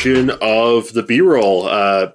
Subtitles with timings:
[0.00, 2.12] version of the B roll, uh,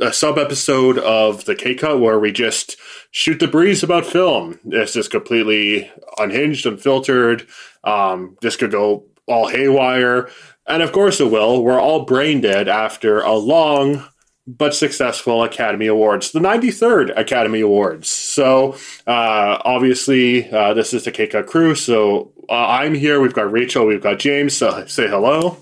[0.00, 2.76] a sub episode of the K Cut where we just
[3.10, 4.60] shoot the breeze about film.
[4.66, 7.48] It's just completely unhinged, unfiltered.
[7.82, 10.30] Um, this could go all haywire.
[10.68, 11.64] And of course it will.
[11.64, 14.04] We're all brain dead after a long
[14.46, 18.08] but successful Academy Awards, the 93rd Academy Awards.
[18.08, 18.74] So,
[19.08, 21.74] uh, obviously, uh, this is the K Cut crew.
[21.74, 23.20] So, uh, I'm here.
[23.20, 23.86] We've got Rachael.
[23.86, 24.56] We've got James.
[24.56, 25.58] So, say hello.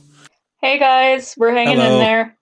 [0.60, 1.34] Hey, guys.
[1.36, 1.94] We're hanging Hello.
[1.94, 2.36] in there.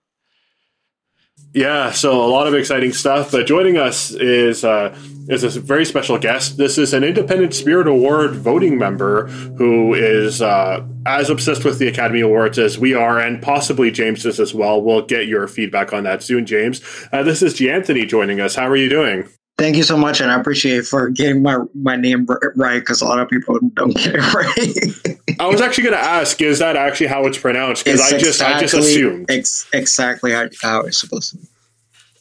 [1.53, 3.31] Yeah, so a lot of exciting stuff.
[3.31, 4.93] But joining us is uh,
[5.29, 6.57] is a very special guest.
[6.57, 11.87] This is an Independent Spirit Award voting member who is uh, as obsessed with the
[11.87, 14.81] Academy Awards as we are, and possibly James is as well.
[14.81, 16.81] We'll get your feedback on that soon, James.
[17.13, 18.55] Uh, this is Jianthonnie joining us.
[18.55, 19.29] How are you doing?
[19.57, 23.05] Thank you so much, and I appreciate for getting my my name right because a
[23.05, 25.39] lot of people don't get it right.
[25.39, 27.85] I was actually going to ask, is that actually how it's pronounced?
[27.85, 29.31] Because I just I just assumed.
[29.31, 31.47] ex- exactly how, how it's supposed to be.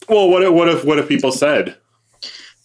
[0.08, 1.76] Well, what if, what if what if people said?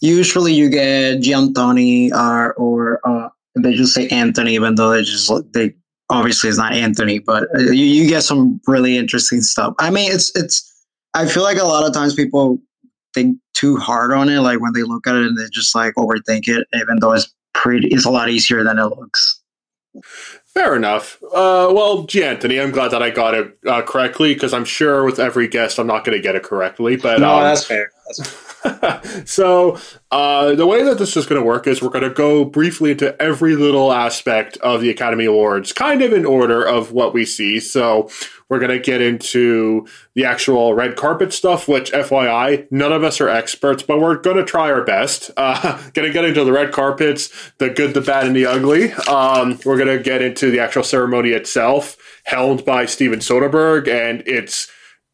[0.00, 5.32] Usually, you get Giantoni or or uh, they just say Anthony, even though they just
[5.52, 5.74] they
[6.10, 9.74] obviously it's not Anthony, but uh, you, you get some really interesting stuff.
[9.80, 10.66] I mean, it's it's.
[11.14, 12.60] I feel like a lot of times people
[13.14, 15.94] think too hard on it, like when they look at it and they just like
[15.94, 17.88] overthink it, even though it's pretty.
[17.88, 19.40] It's a lot easier than it looks.
[20.46, 21.16] Fair enough.
[21.22, 25.20] Uh, well, Jianthonnie, I'm glad that I got it uh, correctly because I'm sure with
[25.20, 26.96] every guest I'm not going to get it correctly.
[26.96, 27.90] But no, um, that's fair.
[29.24, 29.78] So
[30.10, 32.92] uh, the way that this is going to work is we're going to go briefly
[32.92, 37.24] into every little aspect of the Academy Awards, kind of in order of what we
[37.24, 37.60] see.
[37.60, 38.10] So
[38.48, 43.20] we're going to get into the actual red carpet stuff, which, FYI, none of us
[43.20, 45.30] are experts, but we're going to try our best.
[45.36, 48.92] Uh, going to get into the red carpets, the good, the bad, and the ugly.
[48.92, 54.26] Um, we're going to get into the actual ceremony itself, held by Steven Soderbergh, and
[54.26, 54.70] its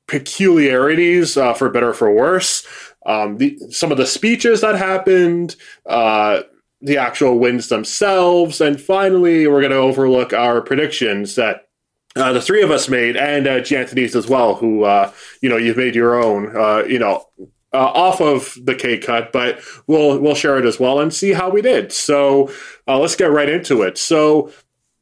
[0.09, 2.67] peculiarities, uh, for better or for worse.
[3.07, 5.57] Um, the, some of the speeches that happened,
[5.87, 6.43] uh,
[6.81, 11.69] the actual wins themselves, and finally, we're going to overlook our predictions that
[12.17, 15.57] uh, the three of us made, and uh, Anthony's as well, who uh, you know
[15.57, 17.27] you've made your own, uh, you know,
[17.73, 21.33] uh, off of the K cut, but we'll we'll share it as well and see
[21.33, 21.93] how we did.
[21.93, 22.51] So
[22.89, 23.99] uh, let's get right into it.
[23.99, 24.51] So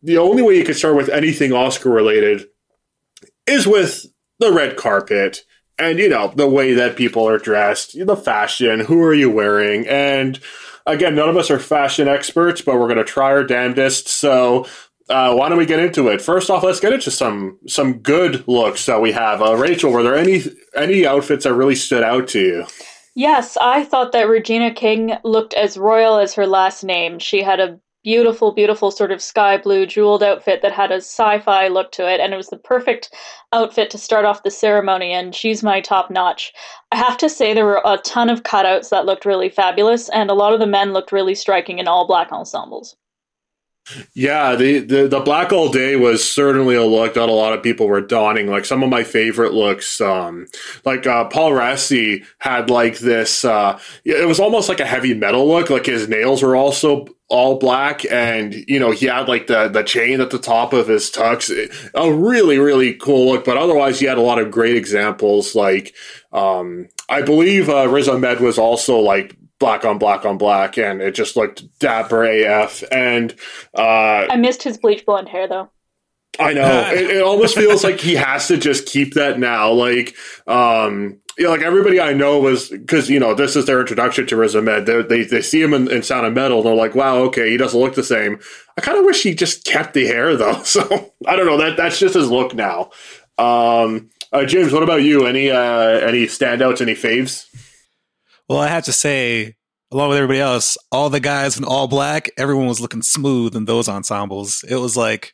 [0.03, 2.49] the only way you can start with anything Oscar related
[3.47, 4.07] is with
[4.41, 5.45] the red carpet
[5.79, 9.87] and you know the way that people are dressed the fashion who are you wearing?
[9.89, 10.39] And
[10.87, 14.09] again none of us are fashion experts but we're going to try our damnedest.
[14.09, 14.67] So
[15.09, 16.23] uh, why don't we get into it?
[16.23, 19.43] First off let's get into some some good looks that we have.
[19.43, 20.43] Uh, rachael were there any
[20.77, 22.67] any outfits that really stood out to you?
[23.17, 27.21] Yes, I thought that Regina King looked as royal as her last name.
[27.21, 31.41] She had a beautiful, beautiful sort of sky blue jeweled outfit that had a sci
[31.41, 33.13] fi look to it, and it was the perfect
[33.53, 36.53] outfit to start off the ceremony, and she's my top notch.
[36.93, 40.31] I have to say, there were a ton of cutouts that looked really fabulous, and
[40.31, 42.95] a lot of the men looked really striking in all black ensembles.
[44.15, 47.63] Yeah, the, the the black all day was certainly a look that a lot of
[47.63, 48.47] people were donning.
[48.47, 50.47] Like some of my favorite looks, um,
[50.87, 53.45] like uh, Paul Raci had like this.
[53.45, 55.69] Uh, it was almost like a heavy metal look.
[55.69, 59.83] Like his nails were also all black, and you know he had like the the
[59.83, 61.51] chain at the top of his tux.
[61.95, 63.45] A really really cool look.
[63.45, 65.55] But otherwise, he had a lot of great examples.
[65.55, 65.95] Like
[66.33, 71.01] um, I believe uh, Riz Ahmed was also like black on black on black, and
[71.01, 72.85] it just looked dapper AF.
[72.91, 73.35] And
[73.77, 75.71] uh, I missed his bleach blonde hair, though.
[76.39, 79.73] I know it, it almost feels like he has to just keep that now.
[79.73, 80.15] Like,
[80.47, 84.27] um, you know, like everybody I know was because you know this is their introduction
[84.27, 84.87] to Riz Ahmed.
[84.87, 87.51] They they, they see him in, in Sound of Metal, and they're like, wow, okay,
[87.51, 88.39] he doesn't look the same.
[88.79, 90.55] I kind of wish he just kept the hair though.
[90.65, 91.59] So I don't know.
[91.59, 92.91] That that's just his look now.
[93.39, 95.27] Um, uh, James, what about you?
[95.27, 96.81] Any uh, any standouts?
[96.81, 97.47] Any faves?
[98.49, 99.57] Well, I have to say,
[99.91, 103.65] along with everybody else, all the guys in all black, everyone was looking smooth in
[103.65, 104.65] those ensembles.
[104.69, 105.33] It was like,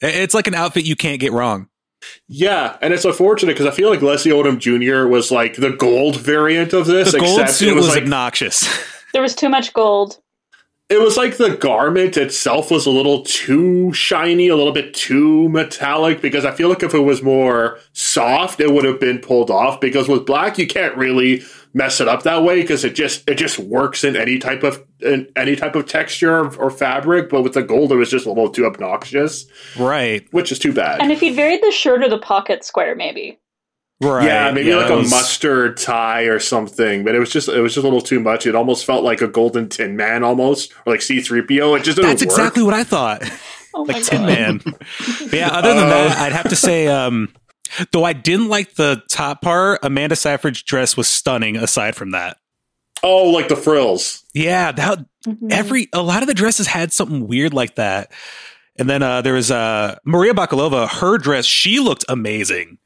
[0.00, 1.69] it's like an outfit you can't get wrong.
[2.28, 5.06] Yeah, and it's unfortunate because I feel like Leslie Odom Jr.
[5.08, 7.12] was like the gold variant of this.
[7.12, 8.68] The gold except suit it was, was like obnoxious.
[9.12, 10.20] There was too much gold.
[10.88, 15.48] it was like the garment itself was a little too shiny, a little bit too
[15.48, 16.22] metallic.
[16.22, 19.80] Because I feel like if it was more soft, it would have been pulled off.
[19.80, 23.36] Because with black, you can't really mess it up that way because it just it
[23.36, 27.28] just works in any type of in any type of texture or, or fabric.
[27.30, 29.46] But with the gold, it was just a little too obnoxious,
[29.78, 31.00] right, which is too bad.
[31.00, 33.38] And if he'd varied the shirt or the pocket square, maybe.
[34.00, 34.24] right.
[34.26, 37.60] Yeah, maybe Yeah, like that a mustard tie or something, but it was just it
[37.60, 38.46] was just a little too much.
[38.46, 41.74] It almost felt like a golden tin man almost, or like C three PO.
[41.76, 42.30] It just didn't That's work.
[42.32, 43.22] exactly what I thought.
[43.72, 44.26] Oh my like Tin God.
[44.26, 44.60] Man.
[44.64, 47.32] But yeah, other than that, I'd have to say, um,
[47.92, 51.56] though I didn't like the top part, Amanda Seyfried's dress was stunning.
[51.56, 52.36] Aside from that,
[53.02, 54.24] Oh, like the frills.
[54.34, 55.52] yeah, that Mhm.
[55.52, 58.10] every a lot of the dresses had something weird like that.
[58.78, 60.88] And then uh, there was uh, Maria Bakalova.
[60.88, 62.78] Her dress, she looked amazing.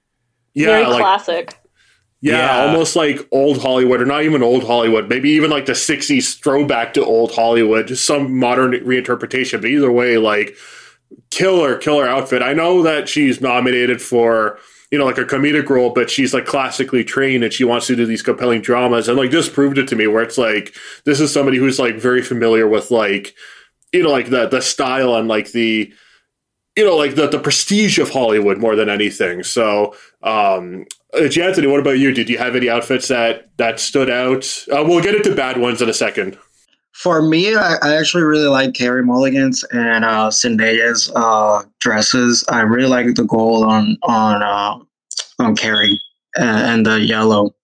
[0.54, 1.56] Yeah, Very like classic.
[2.20, 2.66] yeah, Yeah.
[2.66, 5.08] almost like old Hollywood, or not even old Hollywood.
[5.08, 9.60] Maybe even like the '60s throwback to old Hollywood, just some modern reinterpretation.
[9.60, 10.56] But either way, like
[11.30, 12.42] killer, killer outfit.
[12.42, 14.58] I know that she's nominated for
[14.94, 17.96] you know like a comedic role, but she's like classically trained and she wants to
[17.96, 19.08] do these compelling dramas.
[19.08, 20.72] And like this proved it to me, where it's like
[21.04, 23.34] this is somebody who's like very familiar with like
[23.92, 25.92] you know like the the style and like the
[26.76, 29.42] you know like the the prestige of Hollywood more than anything.
[29.42, 32.12] So um uh, Anthony, what about you?
[32.14, 34.44] Did you have any outfits that that stood out?
[34.70, 36.38] Uh, we'll get into bad ones in a second.
[36.94, 42.44] For me, I, I actually really like Carey Mulligan's and uh, Zendaya's uh, dresses.
[42.48, 44.78] I really like the gold on on uh,
[45.38, 46.00] on Carrie
[46.36, 47.54] and, and the yellow.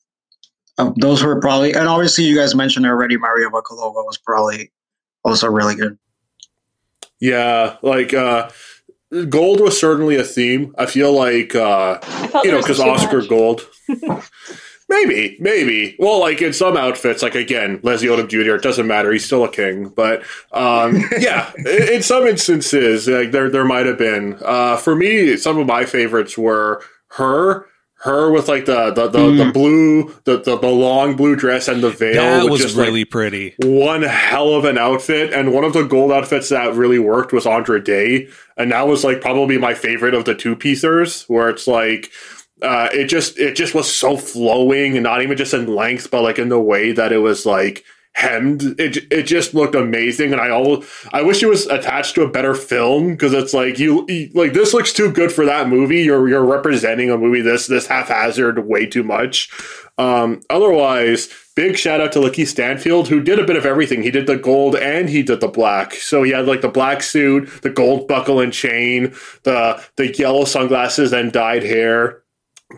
[0.78, 3.16] Uh, those were probably, and obviously you guys mentioned already.
[3.16, 4.72] Maria Bakalova was probably
[5.24, 5.96] also really good.
[7.20, 8.50] Yeah, like uh
[9.28, 10.74] gold was certainly a theme.
[10.78, 13.28] I feel like uh I you know because Oscar much.
[13.28, 13.68] Gold.
[14.90, 15.96] maybe, maybe.
[15.98, 18.56] Well, like in some outfits, like again, Leslie Odom Jr.
[18.56, 19.88] It doesn't matter; he's still a king.
[19.88, 20.22] But
[20.52, 24.36] um, yeah, in, in some instances, like there there might have been.
[24.44, 26.82] Uh, for me, some of my favorites were
[27.12, 27.66] her.
[28.02, 29.52] Her with like the the, the, the Mm.
[29.52, 32.14] blue the, the the long blue dress and the veil
[32.44, 33.54] that was just, like, really pretty.
[33.58, 37.44] one hell of an outfit and one of the gold outfits that really worked was
[37.46, 38.26] Andra Day
[38.56, 42.10] and that was like probably my favorite of the two piecers where it's like
[42.62, 46.22] uh, it just it just was so flowing and not even just in length but
[46.22, 48.62] like in the way that it was like hemmed.
[48.78, 52.30] It it just looked amazing and I all I wish it was attached to a
[52.30, 56.02] better film because it's like you, you like this looks too good for that movie.
[56.02, 59.50] You're you're representing a movie this this haphazard way too much.
[59.98, 64.02] Um otherwise big shout out to LaKeith Stanfield who did a bit of everything.
[64.02, 65.94] He did the gold and he did the black.
[65.94, 69.14] So he had like the black suit the gold buckle and chain
[69.44, 72.22] the the yellow sunglasses and dyed hair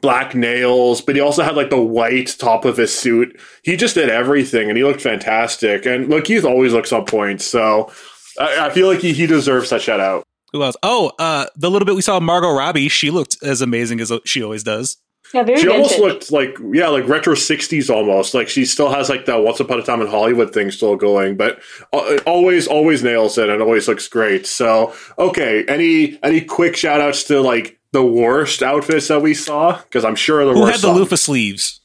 [0.00, 3.38] black nails, but he also had like the white top of his suit.
[3.62, 5.86] He just did everything and he looked fantastic.
[5.86, 7.40] And look, he's always looks on point.
[7.42, 7.92] So
[8.40, 10.24] I, I feel like he, he deserves that shout out.
[10.52, 10.76] Who else?
[10.82, 14.42] Oh, uh, the little bit we saw Margot Robbie, she looked as amazing as she
[14.42, 14.98] always does.
[15.32, 16.30] Yeah, very She almost vintage.
[16.30, 18.34] looked like, yeah, like retro 60s almost.
[18.34, 21.36] Like she still has like that Once Upon a Time in Hollywood thing still going,
[21.38, 21.62] but
[21.94, 24.46] uh, always, always nails it and always looks great.
[24.46, 25.64] So, okay.
[25.68, 29.76] Any, any quick shout outs to like the worst outfits that we saw?
[29.82, 30.96] Because I'm sure there Who were had the some.
[30.96, 31.80] loofah sleeves?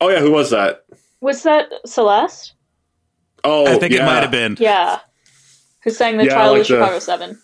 [0.00, 0.20] Oh, yeah.
[0.20, 0.84] Who was that?
[1.20, 2.54] Was that Celeste?
[3.44, 4.56] Oh, I think it might have been.
[4.60, 5.00] Yeah.
[5.84, 7.38] Who sang the Yeah, Trial like of the- Chicago 7.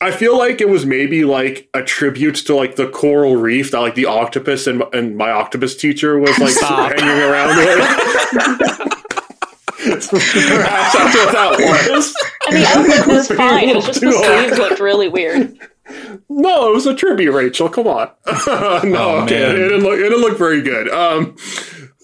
[0.00, 3.80] I feel like it was maybe like a tribute to like the coral reef that
[3.80, 6.92] like the octopus and, and my octopus teacher was like Stop.
[6.92, 8.94] hanging around with.
[9.78, 12.14] Perhaps that's what that was.
[12.48, 13.68] And the outfit was fine.
[13.70, 14.44] It was just the hard.
[14.46, 15.58] sleeves looked really weird.
[16.40, 17.68] No, it was a tribute, Rachael.
[17.68, 18.10] Come on.
[18.26, 19.56] no, Oh, okay, man.
[19.56, 19.98] it didn't look.
[19.98, 20.88] It didn't look very good.
[20.88, 21.34] Um,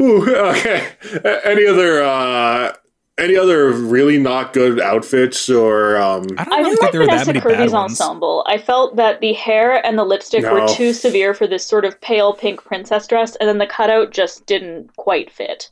[0.03, 0.88] ooh, okay.
[1.25, 2.03] A- Any other?
[2.03, 2.73] uh
[3.17, 5.97] Any other really not good outfits or?
[5.99, 7.93] um I don't I didn't think like there were that Vanessa many bad Kirby's ones.
[8.00, 8.45] ensemble.
[8.49, 12.00] I felt that the hair and the lipstick were too severe for this sort of
[12.00, 15.71] pale pink princess dress, and then the cutout just didn't quite fit.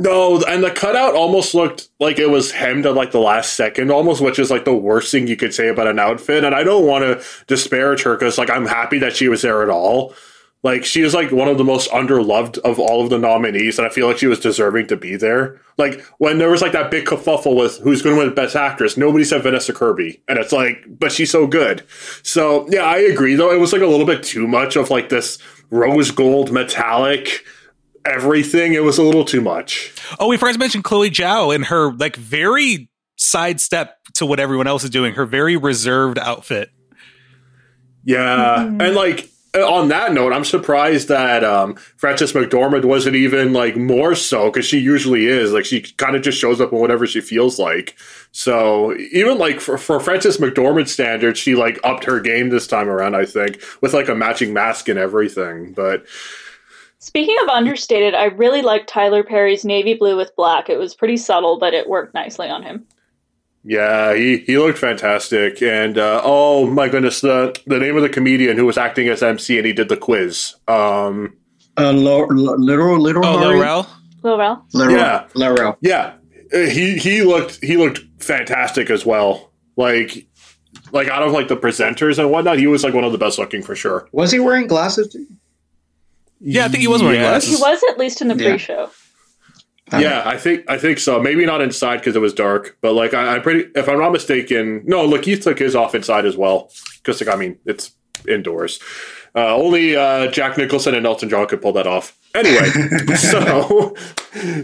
[0.00, 3.90] No, and the cutout almost looked like it was hemmed at like the last second,
[3.90, 6.42] almost, which is like the worst thing you could say about an outfit.
[6.42, 9.62] And I don't want to disparage her because, like, I'm happy that she was there
[9.62, 10.14] at all.
[10.62, 13.86] Like, she is like one of the most underloved of all of the nominees, and
[13.86, 15.60] I feel like she was deserving to be there.
[15.76, 18.96] Like, when there was like that big kerfuffle with who's going to win Best Actress,
[18.96, 21.82] nobody said Vanessa Kirby, and it's like, but she's so good.
[22.22, 23.34] So yeah, I agree.
[23.34, 25.38] Though it was like a little bit too much of like this
[25.70, 27.44] rose gold metallic
[28.04, 28.74] everything.
[28.74, 29.92] It was a little too much.
[30.18, 34.66] Oh, we forgot to mention Chloe Zhao and her like very sidestep to what everyone
[34.66, 35.14] else is doing.
[35.14, 36.70] Her very reserved outfit.
[38.04, 38.80] Yeah, Mm-hmm.
[38.80, 43.76] and like uh, on that note, I'm surprised that um, Frances McDormand wasn't even like
[43.76, 45.52] more so because she usually is.
[45.52, 47.96] Like she kind of just shows up in whatever she feels like.
[48.32, 52.88] So even like for, for Frances McDormand standards, she like upped her game this time
[52.88, 53.16] around.
[53.16, 55.72] I think with like a matching mask and everything.
[55.72, 56.06] But
[57.00, 60.68] Speaking of understated, I really liked Tyler Perry's navy blue with black.
[60.68, 62.86] It was pretty subtle, but it worked nicely on him.
[63.64, 65.62] yeah, he he looked fantastic.
[65.62, 69.22] And uh, oh my goodness, the the name of the comedian who was acting as
[69.22, 70.54] MC and he did the quiz.
[70.68, 71.36] Um,
[71.78, 73.58] Uh, Lo- Lo- Little Little Oh, Murray?
[73.58, 73.86] Laurel.
[74.22, 74.66] Lil Rel.
[74.90, 75.26] Yeah.
[75.34, 75.78] Laurel.
[75.80, 76.14] Yeah,
[76.52, 79.50] uh, he he looked he looked fantastic as well.
[79.76, 80.26] Like
[80.92, 83.38] like out of like the presenters and whatnot, he was like one of the best
[83.38, 84.06] looking for sure.
[84.12, 85.16] Was he wearing glasses?
[86.40, 86.50] Too?
[86.50, 87.46] Yeah, I think he was wearing Yes.
[87.46, 88.50] He was at least in the Yeah.
[88.50, 88.90] pre-show.
[89.92, 91.20] Yeah, I think I think so.
[91.20, 93.68] Maybe not inside because it was dark, but like I, I'm pretty.
[93.74, 95.04] If I'm not mistaken, no.
[95.04, 96.70] Look, he took his off inside as well
[97.02, 97.90] because like I mean it's
[98.28, 98.78] indoors.
[99.34, 102.16] Uh, only uh, Jack Nicholson and Elton John could pull that off.
[102.34, 102.70] Anyway,
[103.16, 103.94] so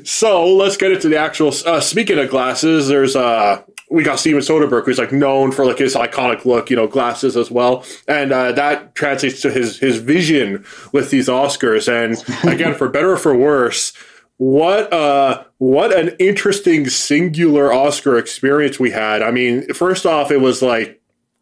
[0.05, 1.53] so let's get into the actual.
[1.65, 5.79] Uh, speaking of glasses, there's uh we got Steven Soderbergh, who's like known for like
[5.79, 9.99] his iconic look, you know, glasses as well, and uh, that translates to his his
[9.99, 11.89] vision with these Oscars.
[11.89, 13.93] And again, for better or for worse,
[14.37, 19.23] what uh what an interesting singular Oscar experience we had.
[19.23, 21.01] I mean, first off, it was like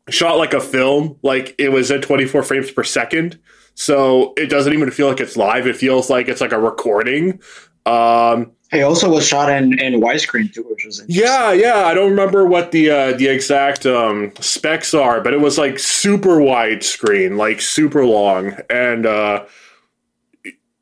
[0.09, 3.39] shot like a film, like it was at 24 frames per second.
[3.75, 5.67] So it doesn't even feel like it's live.
[5.67, 7.41] It feels like it's like a recording.
[7.87, 11.85] Um He also was shot in, in widescreen too, which was yeah, yeah.
[11.85, 15.79] I don't remember what the uh, the exact um, specs are, but it was like
[15.79, 19.45] super wide screen, like super long, and uh,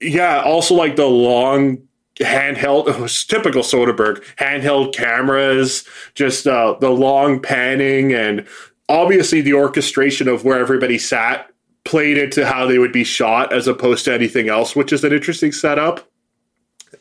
[0.01, 1.79] yeah, also like the long
[2.21, 2.89] handheld.
[2.89, 5.85] It was typical Soderbergh handheld cameras,
[6.15, 8.47] just uh, the long panning, and
[8.89, 11.52] obviously the orchestration of where everybody sat
[11.85, 15.13] played into how they would be shot as opposed to anything else, which is an
[15.13, 16.09] interesting setup.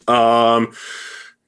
[0.08, 0.74] Um,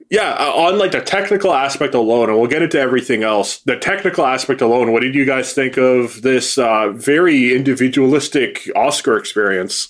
[0.09, 3.59] yeah, uh, on like the technical aspect alone, and we'll get into everything else.
[3.61, 9.17] The technical aspect alone, what did you guys think of this uh, very individualistic Oscar
[9.17, 9.87] experience?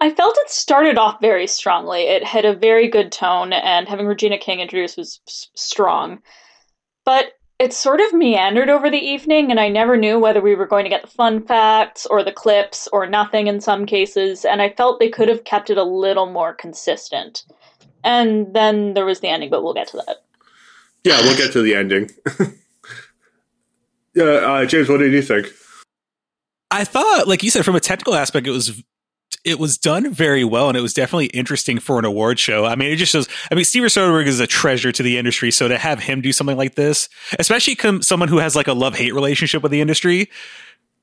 [0.00, 2.02] I felt it started off very strongly.
[2.02, 6.20] It had a very good tone, and having Regina King introduced was s- strong.
[7.04, 7.26] But
[7.62, 10.82] it sort of meandered over the evening, and I never knew whether we were going
[10.84, 14.70] to get the fun facts or the clips or nothing in some cases, and I
[14.70, 17.44] felt they could have kept it a little more consistent.
[18.02, 20.24] And then there was the ending, but we'll get to that.
[21.04, 22.10] Yeah, we'll get to the ending.
[24.14, 25.46] yeah, uh, James, what did you think?
[26.72, 28.82] I thought, like you said, from a technical aspect, it was
[29.44, 32.64] it was done very well, and it was definitely interesting for an award show.
[32.64, 33.28] I mean, it just shows.
[33.50, 36.32] I mean, Steven Soderbergh is a treasure to the industry, so to have him do
[36.32, 37.08] something like this,
[37.38, 40.28] especially com- someone who has like a love hate relationship with the industry,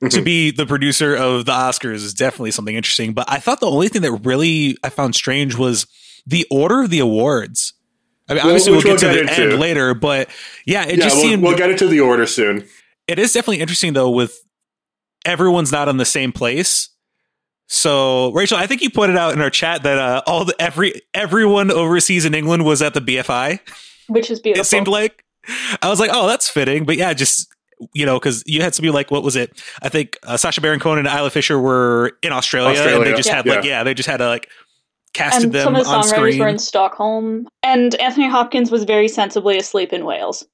[0.02, 0.24] to Mhm.
[0.24, 3.14] be the producer of the Oscars is definitely something interesting.
[3.14, 5.88] But I thought the only thing that really I found strange was
[6.26, 7.74] the order of the awards.
[8.30, 9.52] I mean, Well, obviously we'll which get we'll to the into.
[9.54, 10.30] end later, but
[10.66, 12.66] yeah, it yeah, just we'll, seemed we'll get into the order soon.
[13.08, 14.40] it is definitely interesting though with
[15.26, 16.89] everyone's not in the same place
[17.72, 21.02] so rachael i think you pointed out in our chat that uh, all the every
[21.14, 23.60] everyone overseas in england was at the bfi
[24.08, 24.62] Which is beautiful.
[24.62, 25.24] it seemed like.
[25.82, 26.84] I was like oh that's fitting.
[26.86, 27.48] But yeah just
[27.94, 29.62] you know because you had to be like what was it?
[29.84, 33.30] I think uh, sacha baron cohen and isla fisher were in australia, and they just
[33.30, 33.36] Yeah.
[33.36, 34.50] had like yeah they just had to like
[35.14, 36.40] casted and them some of the on songwriters screen.
[36.40, 40.46] were in Stockholm, and Anthony Hopkins was very sensibly asleep in Wales.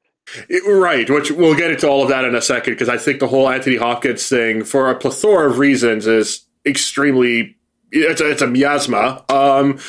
[0.49, 3.19] It- right, which we'll get into all of that in a second because I think
[3.19, 7.57] the whole Anthony Hopkins thing, for a plethora of reasons, is extremely
[7.91, 9.23] it's a, it's a miasma.
[9.29, 9.79] Um,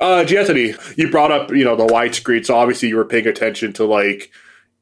[0.00, 3.84] uh, you brought up you know the widescreen, so obviously you were paying attention to
[3.84, 4.30] like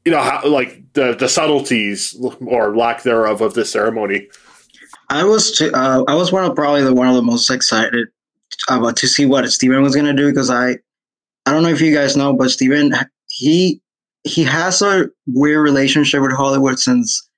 [0.04, 4.28] you know how like the the subtleties or lack thereof of this ceremony.
[5.10, 8.08] I was uh, I was one of probably the one of the most excited
[8.68, 10.78] about to see what Steven was gonna do because I
[11.46, 12.92] I don't know if you guys know, but Steven
[13.28, 13.80] he
[14.24, 17.28] he has a weird relationship with Hollywood since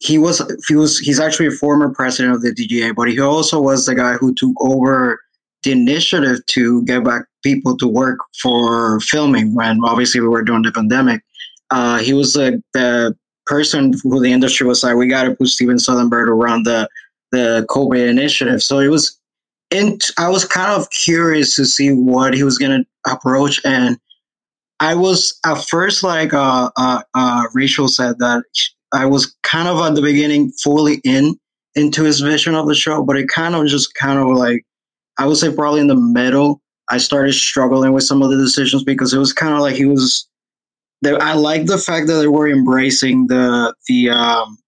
[0.00, 3.60] he was he was he's actually a former president of the DGA, but he also
[3.60, 5.20] was the guy who took over
[5.62, 10.62] the initiative to get back people to work for filming when obviously we were doing
[10.62, 11.22] the pandemic.
[11.70, 13.14] Uh, he was the, the
[13.46, 16.88] person who the industry was like, we got to put Steven Soderbergh around the
[17.30, 18.60] the COVID initiative.
[18.62, 19.20] So it was,
[19.70, 23.98] in, I was kind of curious to see what he was going to approach, and
[24.80, 28.42] I was at first like uh, uh, uh, Rachael said that
[28.92, 31.38] I was kind of at the beginning fully in
[31.74, 34.64] into his vision of the show, but it kind of just kind of like
[35.18, 36.60] I would say probably in the middle.
[36.90, 39.84] I started struggling with some of the decisions because it was kind of like he
[39.84, 40.26] was.
[41.02, 44.58] They, I like the fact that they were embracing the the um,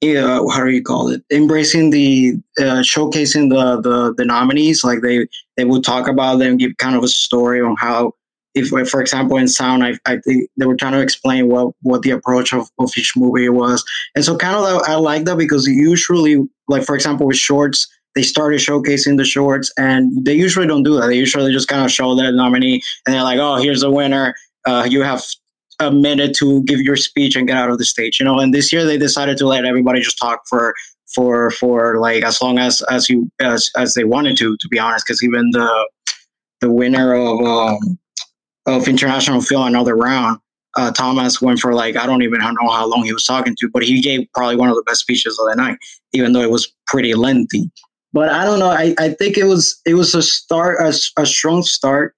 [0.00, 1.22] yeah, how do you call it?
[1.32, 4.84] Embracing the uh, showcasing the, the the nominees.
[4.84, 5.26] Like they
[5.56, 8.12] they would talk about them, give kind of a story on how,
[8.56, 12.02] if for example in sound, I, I think they were trying to explain what what
[12.02, 13.84] the approach of, of each movie was,
[14.14, 18.22] and so kind of I like that because usually, like for example with shorts, they
[18.22, 21.08] started showcasing the shorts, and they usually don't do that.
[21.08, 24.34] They usually just kind of show their nominee, and they're like, oh, here's the winner.
[24.66, 25.22] Uh, you have
[25.78, 28.54] a minute to give your speech and get out of the stage you know and
[28.54, 30.74] this year they decided to let everybody just talk for
[31.14, 34.78] for for like as long as as you as as they wanted to to be
[34.78, 35.88] honest because even the
[36.62, 37.98] the winner of um
[38.66, 40.38] of international film another round
[40.76, 43.70] uh, Thomas went for like I don't even know how long he was talking to,
[43.72, 45.78] but he gave probably one of the best speeches of the night,
[46.12, 47.70] even though it was pretty lengthy.
[48.12, 48.70] But I don't know.
[48.70, 50.88] I, I think it was it was a start a,
[51.20, 52.14] a strong start.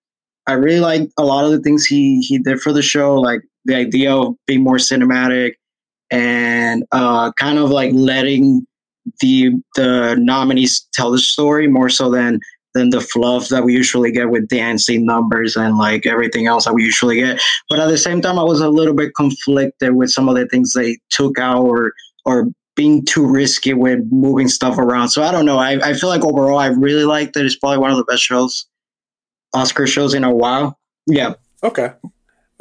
[0.47, 3.43] I really like a lot of the things he he did for the show, like
[3.65, 5.53] the idea of being more cinematic
[6.11, 8.67] and uh, kind of like letting
[9.21, 12.41] the the nominees tell the story more so than
[12.75, 16.75] than the fluff that we usually get with dancing numbers and like everything else that
[16.75, 17.41] we usually get.
[17.69, 20.47] But at the same time, I was a little bit conflicted with some of the
[20.47, 21.93] things they took out or
[22.25, 25.09] or being too risky with moving stuff around.
[25.09, 25.59] So I don't know.
[25.59, 27.45] I, I feel like overall, I really liked it.
[27.45, 28.67] It's probably one of the best shows,
[29.53, 30.79] Oscar shows in a while.
[31.07, 31.35] Yeah.
[31.65, 31.93] Okay.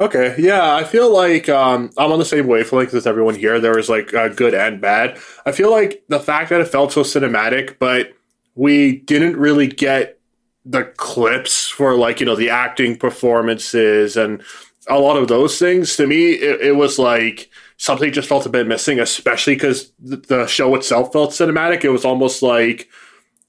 [0.00, 3.58] Okay, yeah, I feel like um, I'm on the same wavelength as everyone here.
[3.58, 5.18] There was like uh, good and bad.
[5.44, 8.12] I feel like the fact that it felt so cinematic, but
[8.58, 10.18] we didn't really get
[10.66, 14.42] the clips for like you know the acting performances and
[14.88, 15.96] a lot of those things.
[15.96, 20.46] To me, it, it was like something just felt a bit missing, especially because the
[20.48, 21.84] show itself felt cinematic.
[21.84, 22.88] It was almost like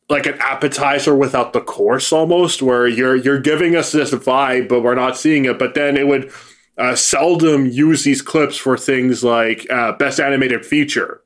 [0.10, 4.82] like an appetizer without the course almost where you're you're giving us this vibe but
[4.82, 6.32] we're not seeing it but then it would
[6.80, 11.22] uh, seldom use these clips for things like uh, best animated feature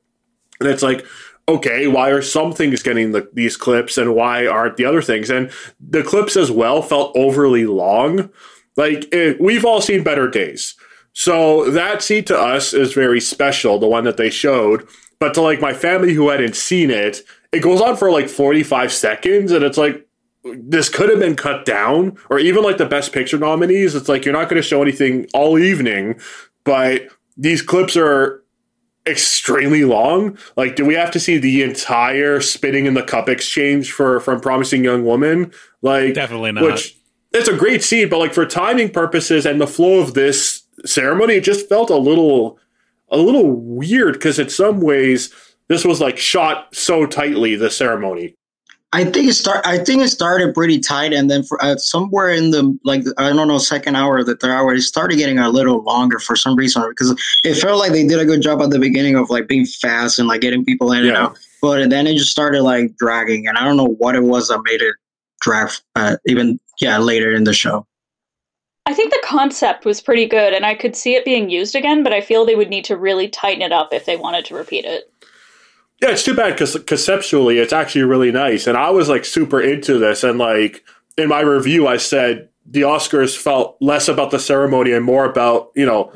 [0.60, 1.02] and it's like
[1.48, 5.30] okay why are some things getting the, these clips and why aren't the other things?
[5.30, 8.30] And the clips as well felt overly long.
[8.76, 10.74] Like it, we've all seen better days.
[11.12, 14.88] So that scene to us is very special the one that they showed.
[15.20, 17.22] But to like my family who hadn't seen it
[17.52, 20.06] it goes on for like 45 seconds and it's like
[20.42, 23.94] this could have been cut down or even like the best picture nominees.
[23.94, 26.20] It's like you're not going to show anything all evening
[26.64, 28.43] but these clips are
[29.06, 30.38] extremely long?
[30.56, 34.40] Like do we have to see the entire spitting in the cup exchange for from
[34.40, 35.52] promising young woman?
[35.82, 36.64] Like definitely not.
[36.64, 36.96] which
[37.32, 41.34] it's a great scene but like for timing purposes and the flow of this ceremony
[41.34, 42.58] it just felt a little
[43.10, 45.32] a little weird because in some ways
[45.68, 48.34] this was like shot so tightly the ceremony.
[48.94, 49.66] I think it start.
[49.66, 53.32] I think it started pretty tight, and then for uh, somewhere in the like I
[53.32, 56.36] don't know second hour or the third hour, it started getting a little longer for
[56.36, 57.10] some reason because
[57.42, 60.20] it felt like they did a good job at the beginning of like being fast
[60.20, 61.08] and like getting people in yeah.
[61.08, 64.22] and out, but then it just started like dragging, and I don't know what it
[64.22, 64.94] was that made it
[65.40, 67.88] drag uh, even yeah later in the show.
[68.86, 72.04] I think the concept was pretty good, and I could see it being used again,
[72.04, 74.54] but I feel they would need to really tighten it up if they wanted to
[74.54, 75.10] repeat it.
[76.04, 78.66] Yeah, it's too bad because conceptually it's actually really nice.
[78.66, 80.22] And I was like super into this.
[80.22, 80.84] And like
[81.16, 85.70] in my review, I said the Oscars felt less about the ceremony and more about,
[85.74, 86.12] you know,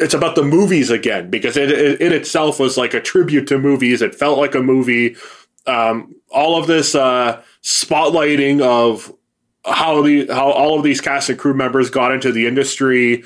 [0.00, 3.58] it's about the movies again because it, it, it itself was like a tribute to
[3.58, 4.00] movies.
[4.00, 5.14] It felt like a movie.
[5.66, 9.12] Um, all of this uh, spotlighting of
[9.66, 13.24] how the how all of these cast and crew members got into the industry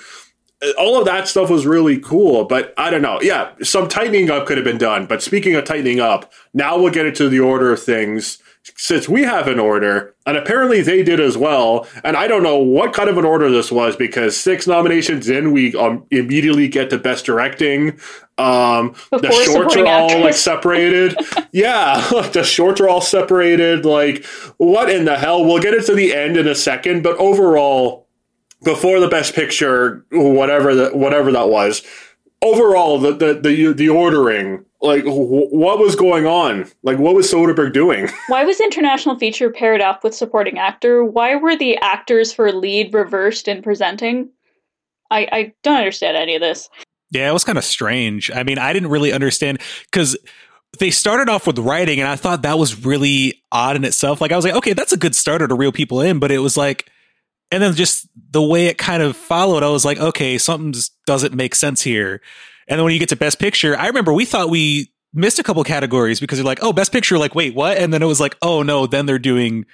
[0.78, 3.18] all of that stuff was really cool, but I don't know.
[3.20, 5.06] Yeah, some tightening up could have been done.
[5.06, 8.38] But speaking of tightening up, now we'll get into the order of things.
[8.76, 12.58] Since we have an order, and apparently they did as well, and I don't know
[12.58, 16.88] what kind of an order this was because six nominations in, we um, immediately get
[16.90, 17.98] to best directing.
[18.38, 21.16] Um, the shorts are all like separated.
[21.52, 23.84] yeah, the shorts are all separated.
[23.84, 24.24] Like,
[24.58, 25.44] what in the hell?
[25.44, 28.06] We'll get into the end in a second, but overall,
[28.64, 31.82] before the best picture, whatever that whatever that was.
[32.40, 36.68] Overall, the the the, the ordering, like what was going on?
[36.82, 38.08] Like what was Soderbergh doing?
[38.28, 41.04] Why was international feature paired up with supporting actor?
[41.04, 44.30] Why were the actors for lead reversed in presenting?
[45.10, 46.68] I I don't understand any of this.
[47.10, 48.30] Yeah, it was kind of strange.
[48.30, 50.16] I mean, I didn't really understand because
[50.78, 54.20] they started off with writing, and I thought that was really odd in itself.
[54.20, 56.38] Like I was like, okay, that's a good starter to reel people in, but it
[56.38, 56.90] was like
[57.52, 60.74] and then just the way it kind of followed, I was like, okay, something
[61.06, 62.22] doesn't make sense here.
[62.66, 65.42] And then when you get to Best Picture, I remember we thought we missed a
[65.42, 67.76] couple categories because you're like, oh, Best Picture, like, wait, what?
[67.76, 69.66] And then it was like, oh no, then they're doing.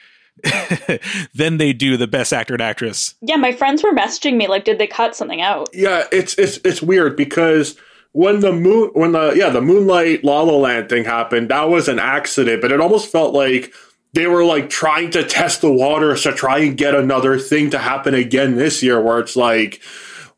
[1.34, 3.16] then they do the best actor and actress.
[3.20, 5.68] Yeah, my friends were messaging me like, did they cut something out?
[5.72, 7.76] Yeah, it's it's it's weird because
[8.12, 11.88] when the moon when the yeah the moonlight La La Land thing happened, that was
[11.88, 13.72] an accident, but it almost felt like
[14.12, 17.78] they were like trying to test the waters to try and get another thing to
[17.78, 19.80] happen again this year where it's like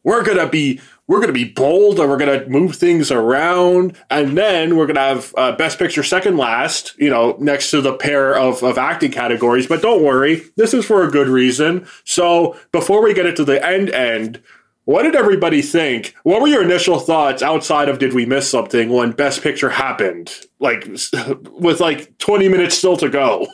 [0.02, 3.96] we're gonna be we're gonna be bold and we're gonna move things around.
[4.11, 7.94] And then we're gonna have uh, best picture second last you know next to the
[7.94, 9.66] pair of, of acting categories.
[9.66, 11.87] But don't worry this is for a good reason.
[12.04, 14.42] So before we get into the end end
[14.90, 16.16] what did everybody think?
[16.24, 20.33] What were your initial thoughts outside of did we miss something when Best Picture happened?
[20.59, 20.85] Like
[21.53, 23.46] with like 20 minutes still to go.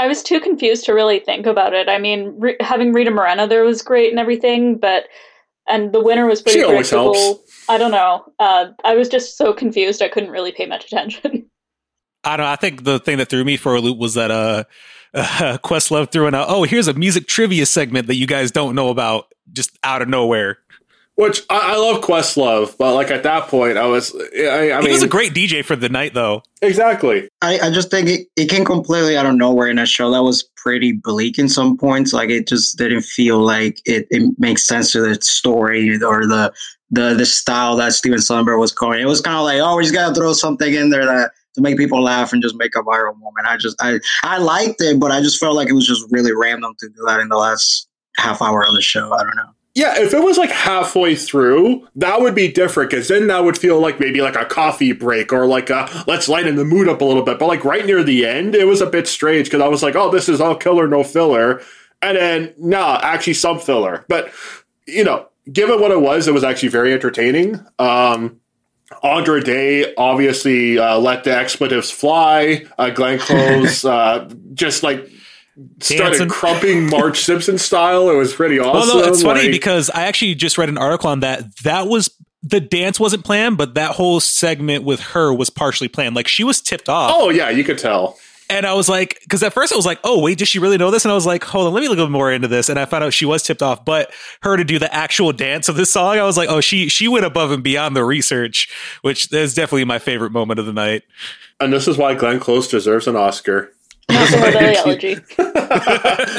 [0.00, 1.88] I was too confused to really think about it.
[1.88, 5.04] I mean, re- having Rita Moreno there was great and everything, but
[5.68, 7.14] and the winner was pretty She always predictable.
[7.14, 7.64] helps.
[7.68, 8.24] I don't know.
[8.40, 10.02] Uh, I was just so confused.
[10.02, 11.48] I couldn't really pay much attention.
[12.24, 12.50] I don't know.
[12.50, 14.64] I think the thing that threw me for a loop was that uh,
[15.14, 18.74] uh Questlove threw in a oh here's a music trivia segment that you guys don't
[18.74, 20.58] know about just out of nowhere.
[21.16, 24.84] Which I, I love Questlove, but like at that point, I was, I, I he
[24.84, 26.42] mean, was a great DJ for the night though.
[26.62, 27.28] exactly.
[27.42, 30.22] I, I just think it, it came completely out of nowhere in a show that
[30.22, 32.14] was pretty bleak in some points.
[32.14, 36.50] Like it just didn't feel like it, it makes sense to the story or the
[36.90, 39.00] the the style that Steven Spielberg was going.
[39.00, 41.60] It was kind of like, oh, we just gotta throw something in there that to
[41.60, 43.46] make people laugh and just make a viral moment.
[43.46, 46.32] I just I I liked it, but I just felt like it was just really
[46.32, 49.12] random to do that in the last half hour of the show.
[49.12, 49.50] I don't know.
[49.74, 53.56] Yeah, if it was like halfway through, that would be different because then that would
[53.56, 57.00] feel like maybe like a coffee break or like a let's lighten the mood up
[57.00, 57.38] a little bit.
[57.38, 59.96] But like right near the end, it was a bit strange because I was like,
[59.96, 61.62] oh, this is all killer, no filler.
[62.02, 64.04] And then, nah, actually some filler.
[64.08, 64.30] But,
[64.86, 67.64] you know, given what it was, it was actually very entertaining.
[67.78, 68.40] Um,
[69.02, 72.66] Andra Day obviously uh, let the expletives fly.
[72.78, 75.08] Uh, Glenn Close uh, just like
[75.80, 76.28] started Dancing.
[76.28, 78.08] crumping Marge Simpson style.
[78.10, 78.96] It was pretty awesome.
[78.96, 81.56] Well, no, it's funny Like- because I actually just read an article on that.
[81.64, 82.10] That was
[82.42, 86.16] the dance wasn't planned, but that whole segment with her was partially planned.
[86.16, 88.18] Like she was tipped off, Oh yeah, you could tell.
[88.52, 90.76] And I was like, because at first I was like, oh wait, does she really
[90.76, 91.06] know this?
[91.06, 92.68] And I was like, hold on, let me look a little more into this.
[92.68, 94.12] And I found out she was tipped off, but
[94.42, 97.08] her to do the actual dance of this song, I was like, oh, she she
[97.08, 98.68] went above and beyond the research,
[99.00, 101.02] which is definitely my favorite moment of the night.
[101.60, 103.72] And this is why Glenn Close deserves an Oscar.
[104.10, 105.16] Not for Hillbilly Elegy.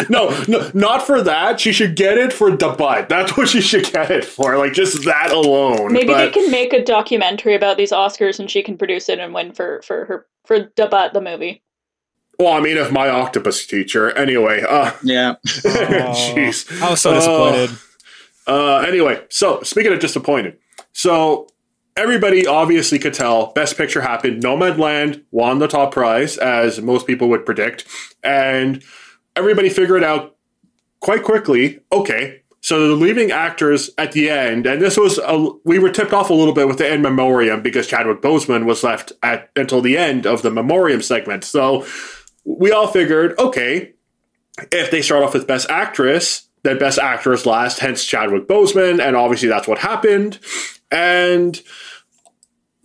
[0.10, 1.60] no, no, not for that.
[1.60, 3.10] She should get it for the butt.
[3.10, 4.58] That's what she should get it for.
[4.58, 5.93] Like just that alone.
[5.93, 9.17] Maybe But- they can make a documentary about these Oscars, and she can produce it
[9.19, 11.63] and win for for her for Da Butt the movie.
[12.43, 14.12] Well, I mean, if my octopus teacher.
[14.17, 15.36] Anyway, uh, Yeah.
[15.45, 16.82] jeez.
[16.82, 17.15] I was so Oh.
[17.15, 17.77] disappointed.
[18.45, 20.58] Uh, anyway, so speaking of disappointed,
[20.91, 21.47] so
[21.95, 24.43] everybody obviously could tell Best Picture happened.
[24.43, 27.86] Nomadland won the top prize, as most people would predict,
[28.23, 28.84] and
[29.38, 30.36] everybody figured out
[30.99, 31.79] quite quickly.
[31.93, 36.12] Okay, so the leading actors at the end, and this was a, we were tipped
[36.12, 39.79] off a little bit with the in memoriam because Chadwick Boseman was left at until
[39.79, 41.45] the end of the memoriam segment.
[41.45, 41.86] So
[42.45, 43.93] we all figured, okay,
[44.71, 49.15] if they start off with Best Actress, then Best Actress last, hence Chadwick Boseman, and
[49.15, 50.39] obviously that's what happened.
[50.91, 51.62] And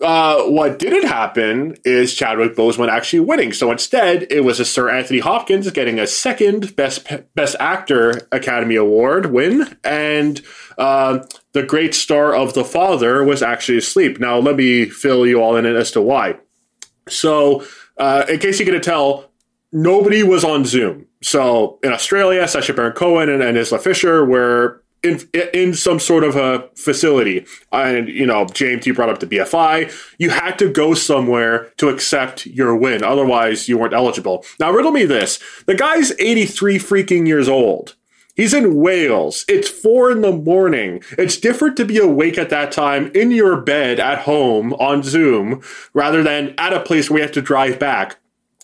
[0.00, 3.52] uh, what didn't happen is Chadwick Boseman actually winning.
[3.52, 8.76] So instead, it was a Sir Anthony Hopkins getting a second Best Best Actor Academy
[8.76, 10.40] Award win, and
[10.76, 11.20] uh,
[11.52, 14.20] the great star of The Father was actually asleep.
[14.20, 16.36] Now, let me fill you all in as to why.
[17.08, 17.64] So,
[17.96, 19.27] uh, in case you couldn't tell,
[19.72, 21.06] nobody was on Zoom.
[21.22, 25.20] So in Australia, Sacha Baron Cohen and, and Isla Fisher were in
[25.54, 27.46] in some sort of a facility.
[27.72, 29.92] And you know, James, you brought up the BFI.
[30.18, 34.44] You had to go somewhere to accept your win, otherwise you weren't eligible.
[34.58, 37.94] Now, riddle me this: the guy's eighty three freaking years old.
[38.34, 39.44] He's in Wales.
[39.48, 41.02] It's four in the morning.
[41.18, 45.60] It's different to be awake at that time in your bed at home on Zoom
[45.92, 48.18] rather than at a place where you have to drive back.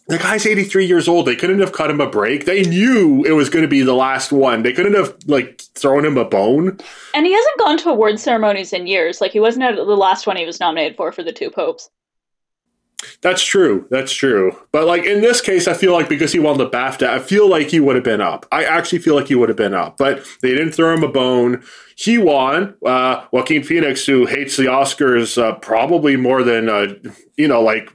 [0.06, 1.26] The guy's 83 years old.
[1.26, 2.44] They couldn't have cut him a break.
[2.44, 4.62] They knew it was going to be the last one.
[4.62, 6.78] They couldn't have like thrown him a bone.
[7.14, 9.22] And he hasn't gone to award ceremonies in years.
[9.22, 11.88] Like he wasn't at the last one he was nominated for for the two popes.
[13.22, 13.86] That's true.
[13.90, 14.56] That's true.
[14.72, 17.48] But like in this case, I feel like because he won the BAFTA, I feel
[17.48, 18.46] like he would have been up.
[18.52, 21.08] I actually feel like he would have been up, but they didn't throw him a
[21.08, 21.62] bone.
[21.96, 22.74] He won.
[22.84, 26.94] Uh, Joaquin Phoenix, who hates the Oscars uh, probably more than uh,
[27.36, 27.90] you know, like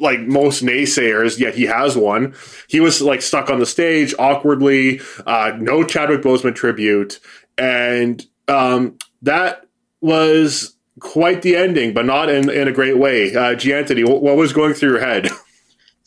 [0.00, 2.34] like most naysayers, yet he has one.
[2.68, 5.00] He was like stuck on the stage awkwardly.
[5.26, 7.20] Uh, no Chadwick Boseman tribute,
[7.58, 9.66] and um, that
[10.00, 13.34] was quite the ending, but not in, in a great way.
[13.34, 15.28] Uh, Jianthonnie, what, what was going through your head?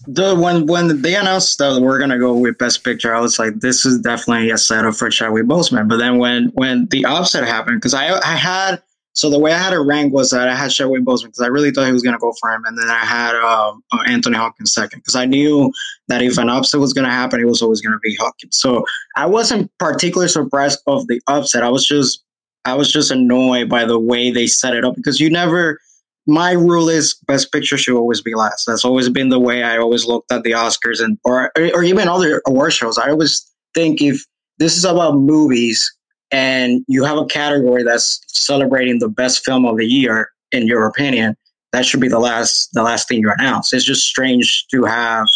[0.05, 3.61] The when when they announced that we're gonna go with Best Picture, I was like,
[3.61, 5.87] this is definitely a setup for Chadwick Boseman.
[5.87, 8.81] But then when when the opposite happened, because I I had
[9.13, 11.47] so the way I had it ranked was that I had Chadwick Boseman because I
[11.47, 14.37] really thought he was gonna go for him, and then I had um, uh, Anthony
[14.37, 15.71] Hopkins second because I knew
[16.07, 18.57] that if an upset was gonna happen, it was always gonna be Hopkins.
[18.57, 21.63] So I wasn't particularly surprised of the upset.
[21.63, 22.23] I was just
[22.65, 25.79] I was just annoyed by the way they set it up because you never
[26.25, 28.65] my rule is best picture should always be last.
[28.65, 32.07] That's always been the way I always looked at the Oscars and or or even
[32.07, 32.97] other award shows.
[32.97, 33.45] I always
[33.75, 34.25] think if
[34.57, 35.93] this is about movies
[36.33, 40.85] and you have a category that's celebrating the best film of the year, in your
[40.87, 41.37] opinion,
[41.71, 43.71] that should be the last the last thing you announce.
[43.71, 45.27] It's just strange to have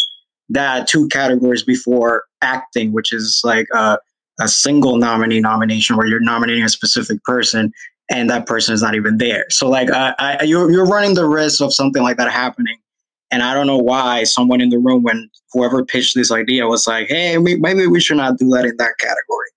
[0.50, 3.98] that two categories before acting, which is like a,
[4.40, 7.72] a single nominee nomination where you're nominating a specific person
[8.10, 9.44] and that person is not even there.
[9.50, 12.76] So like I, I, you're you're running the risk of something like that happening.
[13.30, 16.86] And I don't know why someone in the room, when whoever pitched this idea, was
[16.86, 19.48] like, "Hey, maybe we should not do that in that category."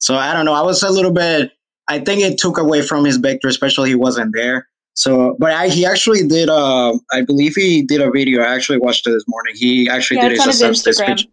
[0.00, 0.54] So I don't know.
[0.54, 1.52] I was a little bit.
[1.88, 4.66] I think it took away from his victory, especially he wasn't there.
[4.94, 6.48] So, but I, he actually did.
[6.48, 8.42] Uh, I believe he did a video.
[8.42, 9.54] I actually watched it this morning.
[9.56, 11.18] He actually yeah, did his, his Instagram.
[11.18, 11.28] Speech.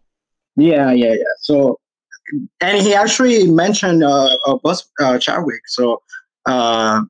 [0.56, 1.24] Yeah, yeah, yeah.
[1.42, 1.80] So,
[2.62, 5.62] and he actually mentioned uh, uh, Bus uh, Chadwick.
[5.68, 6.02] So,
[6.46, 7.02] uh,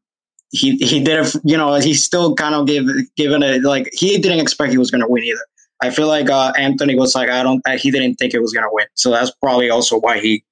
[0.51, 1.35] he he did it.
[1.43, 4.91] You know, he still kind of gave given it like he didn't expect he was
[4.91, 5.45] going to win either.
[5.81, 7.61] I feel like uh, Anthony was like, I don't.
[7.77, 8.87] He didn't think it was going to win.
[8.95, 10.43] So that's probably also why he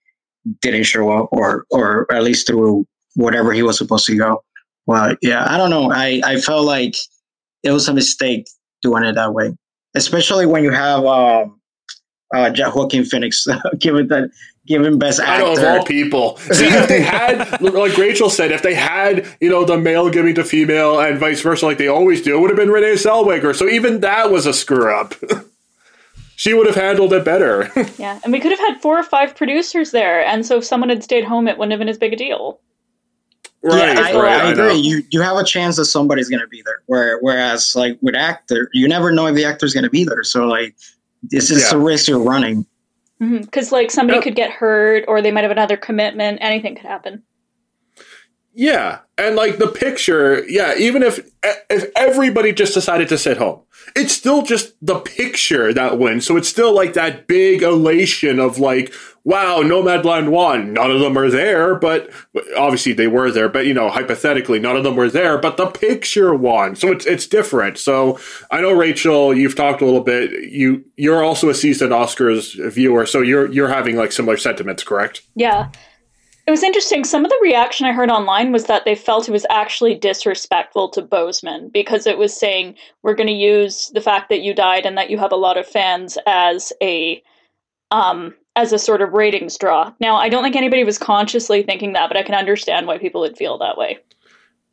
[0.62, 4.44] didn't show up, or or at least through whatever he was supposed to go.
[4.86, 5.92] Well, yeah, I don't know.
[5.92, 6.96] I I felt like
[7.64, 8.48] it was a mistake
[8.82, 9.56] doing it that way,
[9.96, 11.60] especially when you have um,
[12.34, 13.48] uh, Joaquin Phoenix
[13.80, 14.30] given that
[14.68, 15.46] given best actor.
[15.46, 16.38] Know, of all people.
[16.38, 20.36] See, if they had, like Rachael said, if they had, you know, the male giving
[20.36, 23.56] to female and vice versa, like they always do, it would have been Renee Zellweger.
[23.56, 25.14] So even that was a screw up.
[26.36, 27.72] she would have handled it better.
[27.98, 30.90] yeah, and we could have had four or five producers there, and so if someone
[30.90, 32.60] had stayed home, it wouldn't have been as big a deal.
[33.64, 34.70] Right, yeah, I, right, I, agree.
[34.70, 36.84] I you you have a chance that somebody's going to be there.
[36.86, 40.24] Where whereas like with actor, you never know if the actor's going to be there.
[40.24, 40.76] So like,
[41.32, 41.78] it's just yeah.
[41.78, 42.66] a risk you're running.
[43.20, 43.76] Because mm-hmm.
[43.76, 44.24] like somebody yep.
[44.24, 46.38] could get hurt, or they might have another commitment.
[46.42, 47.24] Anything could happen.
[48.56, 50.76] Yeah, and like the picture, yeah.
[50.78, 51.20] Even if
[51.70, 53.62] if everybody just decided to sit home,
[53.98, 56.26] it's still just the picture that wins.
[56.26, 58.94] So it's still like that big elation of like,
[59.26, 60.72] wow, Nomadland won.
[60.72, 62.10] None of them are there, but
[62.58, 63.50] obviously they were there.
[63.50, 65.38] But you know, hypothetically, none of them were there.
[65.38, 67.78] But the picture won, so it's it's different.
[67.78, 68.18] So
[68.52, 70.50] I know Rachael, you've talked a little bit.
[70.50, 75.24] You you're also a seasoned Oscars viewer, so you're you're having like similar sentiments, correct?
[75.36, 75.72] Yeah.
[76.48, 77.04] It was interesting.
[77.04, 80.90] Some of the reaction I heard online was that they felt it was actually disrespectful
[80.90, 84.86] to Boseman because it was saying we're going to use the fact that you died
[84.86, 87.22] and that you have a lot of fans as a
[87.92, 89.92] um as a sort of ratings draw.
[90.00, 93.22] Now, I don't think anybody was consciously thinking that, but I can understand why people
[93.22, 93.98] would feel that way.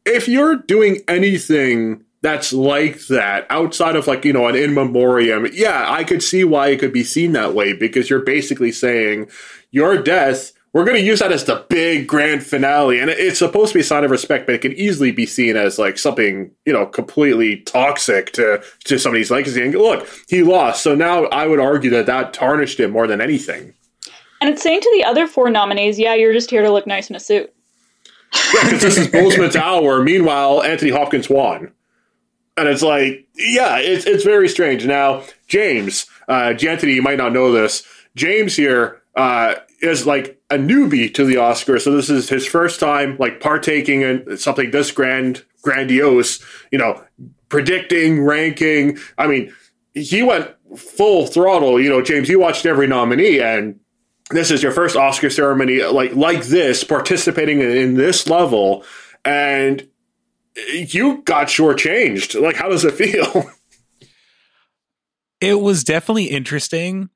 [0.05, 5.45] If you're doing anything that's like that outside of like you know an in memoriam
[5.53, 9.29] yeah i could see why it could be seen that way because you're basically saying
[9.73, 12.99] your death we're going to use that as the big grand finale.
[12.99, 15.57] And it's supposed to be a sign of respect, but it can easily be seen
[15.57, 19.63] as like something, you know, completely toxic to, to somebody's legacy.
[19.63, 20.83] And look, he lost.
[20.83, 23.75] So now I would argue that that tarnished him more than anything.
[24.41, 27.11] And it's saying to the other four nominees, yeah, you're just here to look nice
[27.11, 27.53] in a suit.
[28.55, 30.03] Yeah, because this is Boseman's hour.
[30.03, 31.71] Meanwhile, Anthony Hopkins won.
[32.57, 34.87] And it's like, yeah, it's, it's very strange.
[34.87, 37.83] Now, James, uh, Anthony, you might not know this.
[38.17, 42.81] James here uh, is like a newbie to the Oscars, so this is his first
[42.81, 46.45] time like partaking in something this grand, grandiose.
[46.71, 47.03] You know,
[47.49, 48.99] predicting, ranking.
[49.19, 49.55] I mean,
[49.95, 51.81] he went full throttle.
[51.81, 53.79] You know, James, you watched every nominee, and
[54.31, 58.85] this is your first Oscar ceremony like like this, participating in this level,
[59.25, 59.87] and
[60.73, 62.41] you got shortchanged.
[62.41, 63.51] Like, how does it feel?
[65.43, 67.11] It was definitely interesting.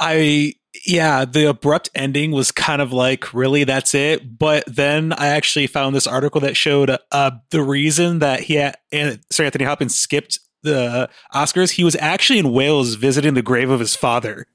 [0.00, 0.54] I
[0.86, 4.38] yeah, the abrupt ending was kind of like, really, that's it.
[4.38, 8.76] But then I actually found this article that showed uh, the reason that he had,
[8.92, 11.70] and sorry, Anthony Hopkins skipped the Oscars.
[11.70, 14.46] He was actually in Wales visiting the grave of his father.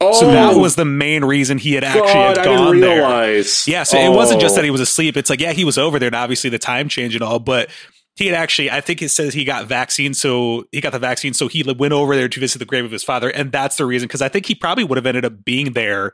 [0.00, 0.58] Oh, so that oh.
[0.58, 3.36] was the main reason he had actually God, had gone there.
[3.66, 4.12] Yeah, so oh.
[4.12, 5.16] it wasn't just that he was asleep.
[5.16, 7.70] It's like, yeah, he was over there, and obviously the time change and all, but
[8.16, 11.34] he had actually i think it says he got vaccine so he got the vaccine
[11.34, 13.86] so he went over there to visit the grave of his father and that's the
[13.86, 16.12] reason because i think he probably would have ended up being there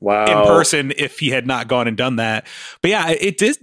[0.00, 0.24] wow.
[0.24, 2.46] in person if he had not gone and done that.
[2.82, 3.56] But yeah it did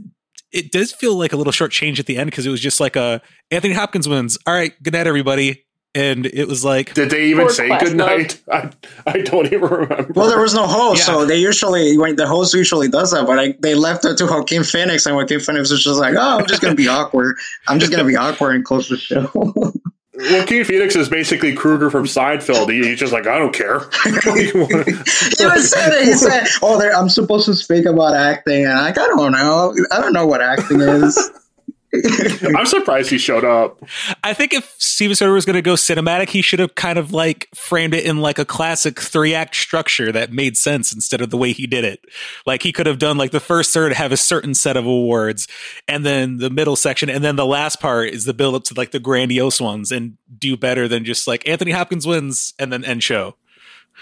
[0.52, 2.80] it does feel like a little short change at the end because it was just
[2.80, 4.38] like a anthony hopkins wins.
[4.46, 5.64] All right good night everybody
[5.96, 8.70] and it was like did they even say good night I,
[9.08, 11.14] I don't even remember well there was no host yeah.
[11.14, 14.26] so they usually when the host usually does that but I, they left it to
[14.26, 17.80] Joaquin Phoenix and Joaquin Phoenix was just like oh I'm just gonna be awkward I'm
[17.80, 19.32] just gonna be awkward and close the show
[20.18, 22.72] Joaquin Phoenix is basically Kruger from Seinfeld.
[22.72, 23.80] he's just like, I don't care.
[24.24, 24.52] he
[25.46, 29.34] was saying He said, "Oh, I'm supposed to speak about acting," and I, I don't
[29.34, 29.76] know.
[29.92, 31.32] I don't know what acting is.
[32.58, 33.84] I'm surprised he showed up.
[34.24, 37.12] I think if Steven Soderbergh was going to go cinematic, he should have kind of
[37.12, 41.30] like framed it in like a classic three act structure that made sense instead of
[41.30, 42.04] the way he did it.
[42.46, 45.48] Like he could have done like the first third have a certain set of awards,
[45.88, 48.74] and then the middle section, and then the last part is the build up to
[48.76, 52.84] like the grandiose ones, and do better than just like Anthony Hopkins wins and then
[52.84, 53.36] end show.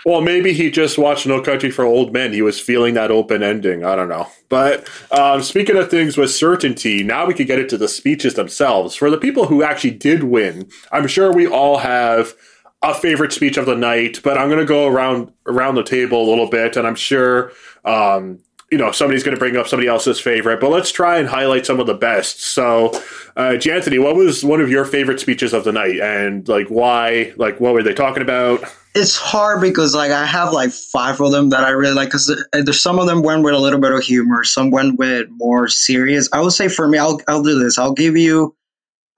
[0.06, 2.34] Well, maybe he just watched No Country for Old Men.
[2.34, 3.86] He was feeling that open ending.
[3.86, 4.28] I don't know.
[4.50, 8.96] But um, speaking of things with certainty, now we can get into the speeches themselves.
[8.96, 12.34] For the people who actually did win, I'm sure we all have
[12.82, 14.20] a favorite speech of the night.
[14.24, 17.54] But I'm going to go around around the table a little bit, and I'm sure
[17.86, 18.40] um,
[18.72, 21.64] you know somebody's going to bring up somebody else's favorite but let's try and highlight
[21.64, 22.90] some of the best so
[23.36, 27.60] uh what was one of your favorite speeches of the night and like why like
[27.60, 28.64] what were they talking about
[28.96, 32.32] it's hard because like i have like five of them that i really like because
[32.54, 35.68] there's some of them went with a little bit of humor some went with more
[35.68, 36.30] serious.
[36.32, 37.78] I would say for me i'll, I'll do this.
[37.78, 38.56] I'll give you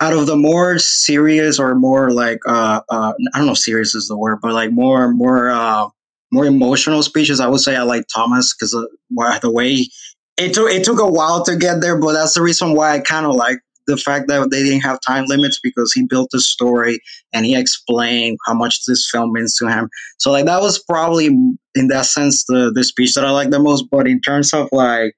[0.01, 4.07] out of the more serious or more like uh, uh i don't know serious is
[4.07, 5.87] the word but like more more uh
[6.35, 9.87] more emotional speeches, I would say I like Thomas because the way
[10.37, 12.99] it took it took a while to get there, but that's the reason why I
[12.99, 16.39] kind of like the fact that they didn't have time limits because he built the
[16.39, 16.99] story
[17.33, 19.89] and he explained how much this film means to him.
[20.17, 23.59] So like that was probably in that sense the the speech that I like the
[23.59, 23.85] most.
[23.89, 25.15] But in terms of like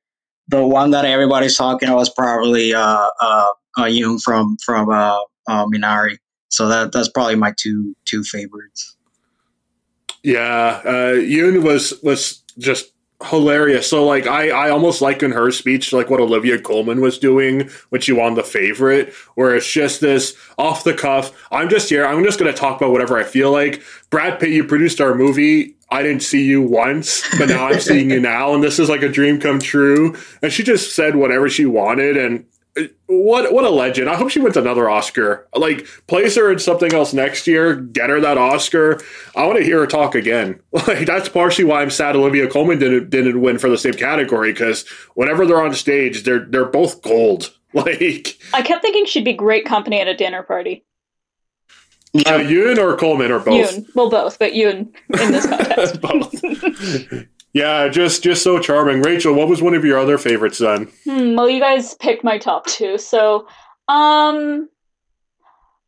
[0.48, 5.20] the one that everybody's talking about was probably uh uh, uh Yoon from from uh,
[5.48, 6.18] uh Minari.
[6.50, 8.96] So that that's probably my two two favorites.
[10.24, 12.92] Yeah, uh, Yoon was was just
[13.26, 13.90] hilarious.
[13.90, 18.02] So like I I almost liken her speech like what Olivia Colman was doing when
[18.02, 21.32] she won the favorite, where it's just this off the cuff.
[21.52, 22.06] I'm just here.
[22.06, 23.82] I'm just going to talk about whatever I feel like.
[24.10, 25.76] Brad Pitt, you produced our movie.
[25.90, 29.04] I didn't see you once, but now I'm seeing you now, and this is like
[29.04, 30.16] a dream come true.
[30.42, 32.46] And she just said whatever she wanted, and
[33.08, 34.10] what what a legend!
[34.10, 35.48] I hope she wins another Oscar.
[35.56, 37.76] Like, place her in something else next year.
[37.76, 39.00] Get her that Oscar.
[39.36, 40.60] I want to hear her talk again.
[40.88, 44.54] Like, that's partially why I'm sad Olivia Colman didn't didn't win for the same category
[44.54, 47.54] because whenever they're on stage, they're they're both gold.
[47.74, 50.86] Like, I kept thinking she'd be great company at a dinner party.
[52.16, 53.76] Uh, Yoon or Colman or both?
[53.76, 53.86] Yoon.
[53.94, 56.02] Well, both, but Yoon in this context.
[56.02, 57.28] both.
[57.58, 59.02] Yeah, just just so charming.
[59.02, 60.92] Rachael, what was one of your other favorites then?
[61.06, 63.00] Hmm, well, you guys picked my top two.
[63.00, 63.48] So,
[63.88, 64.70] um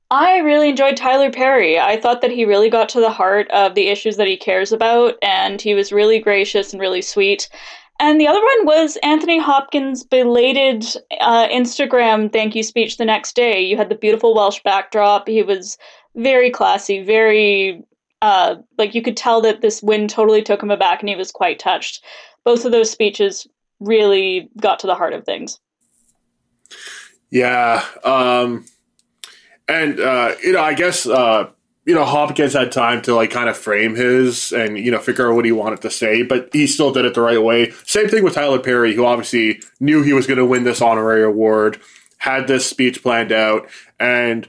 [0.10, 1.80] I really enjoyed Tyler Perry.
[1.80, 4.72] I thought that he really got to the heart of the issues that he cares
[4.72, 7.48] about and he was really gracious and really sweet.
[8.00, 10.84] And the other one was Anthony Hopkins' belated
[11.22, 13.62] uh, Instagram thank you speech the next day.
[13.62, 15.28] You had the beautiful Welsh backdrop.
[15.28, 15.78] He was
[16.16, 17.84] very classy, very
[18.22, 21.32] uh, like you could tell that this win totally took him aback and he was
[21.32, 22.04] quite touched.
[22.44, 23.48] Both of those speeches
[23.80, 25.60] really got to the heart of things.
[27.32, 27.86] Yeah.
[28.04, 28.66] Um,
[29.68, 31.50] and, uh, you know, I guess, uh,
[31.86, 35.30] you know, Hopkins had time to like kind of frame his and, you know, figure
[35.30, 37.72] out what he wanted to say, but he still did it the right way.
[37.86, 41.24] Same thing with Tyler Perry, who obviously knew he was going to win this honorary
[41.24, 41.80] award,
[42.18, 44.48] had this speech planned out, and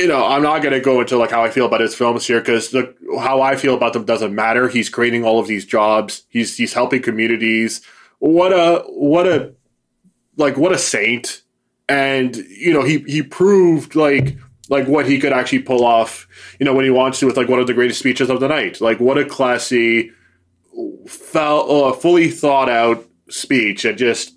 [0.00, 2.26] you know, I'm not going to go into like how I feel about his films
[2.26, 2.74] here because
[3.18, 4.66] how I feel about them doesn't matter.
[4.66, 6.24] He's creating all of these jobs.
[6.30, 7.82] He's he's helping communities.
[8.18, 9.52] What a what a
[10.38, 11.42] like what a saint.
[11.86, 14.38] And you know, he he proved like
[14.70, 16.26] like what he could actually pull off.
[16.58, 18.48] You know, when he wants to with like one of the greatest speeches of the
[18.48, 18.80] night.
[18.80, 20.12] Like what a classy,
[21.06, 24.34] felt uh, fully thought out speech and just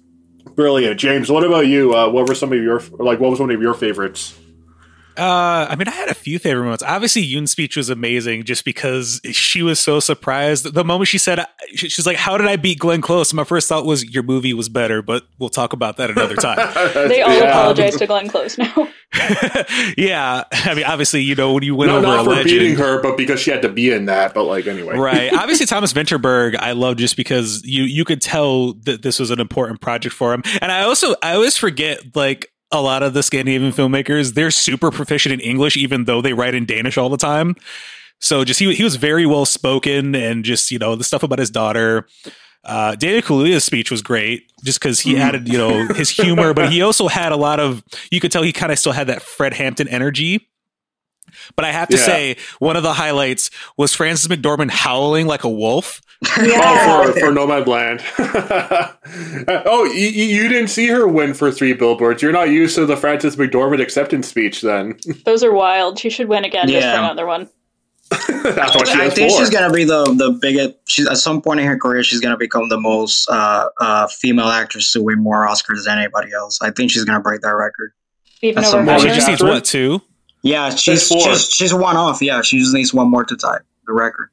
[0.56, 0.99] brilliant.
[0.99, 1.95] James, what about you?
[1.95, 3.21] Uh, what were some of your like?
[3.21, 4.38] What was one of your favorites?
[5.17, 6.84] Uh, I mean, I had a few favorite moments.
[6.84, 10.73] Obviously, Yoon's speech was amazing just because she was so surprised.
[10.73, 11.45] The moment she said,
[11.76, 13.34] she's like, How did I beat Glenn Close?
[13.34, 16.58] My first thought was, Your movie was better, but we'll talk about that another time.
[17.08, 17.49] they all yeah.
[17.49, 18.73] apologize to Glenn Close now.
[19.97, 20.43] yeah.
[20.52, 22.45] I mean, obviously, you know, when you win no, over not a for legend.
[22.45, 24.34] beating her, but because she had to be in that.
[24.34, 24.97] But like, anyway.
[24.97, 25.32] right.
[25.34, 29.39] Obviously, Thomas Vinterberg, I love just because you, you could tell that this was an
[29.39, 30.41] important project for him.
[30.62, 34.91] And I also, I always forget, like, a lot of the Scandinavian filmmakers, they're super
[34.91, 37.55] proficient in English, even though they write in Danish all the time.
[38.19, 41.39] So just he he was very well spoken, and just you know the stuff about
[41.39, 42.07] his daughter.
[42.63, 46.71] Uh, Daniel Kaluuya's speech was great, just because he added you know his humor, but
[46.71, 49.21] he also had a lot of you could tell he kind of still had that
[49.21, 50.49] Fred Hampton energy.
[51.55, 52.03] But I have to yeah.
[52.03, 56.01] say, one of the highlights was Frances McDormand howling like a wolf.
[56.41, 56.61] Yeah.
[56.63, 58.01] oh, for, for Nomadland.
[59.65, 62.21] oh, you, you didn't see her win for three billboards.
[62.21, 64.97] You're not used to the Frances McDormand acceptance speech then.
[65.25, 65.99] Those are wild.
[65.99, 66.79] She should win again yeah.
[66.79, 67.49] just for another one.
[68.09, 69.39] That's what she I think for.
[69.39, 70.75] she's gonna be the the biggest.
[70.85, 74.47] She's at some point in her career, she's gonna become the most uh, uh, female
[74.47, 76.61] actress to win more Oscars than anybody else.
[76.61, 77.91] I think she's gonna break that record.
[78.41, 80.01] Even over she just needs what two?
[80.43, 82.21] Yeah, she's she's, she's one off.
[82.21, 84.29] Yeah, she just needs one more to tie the record.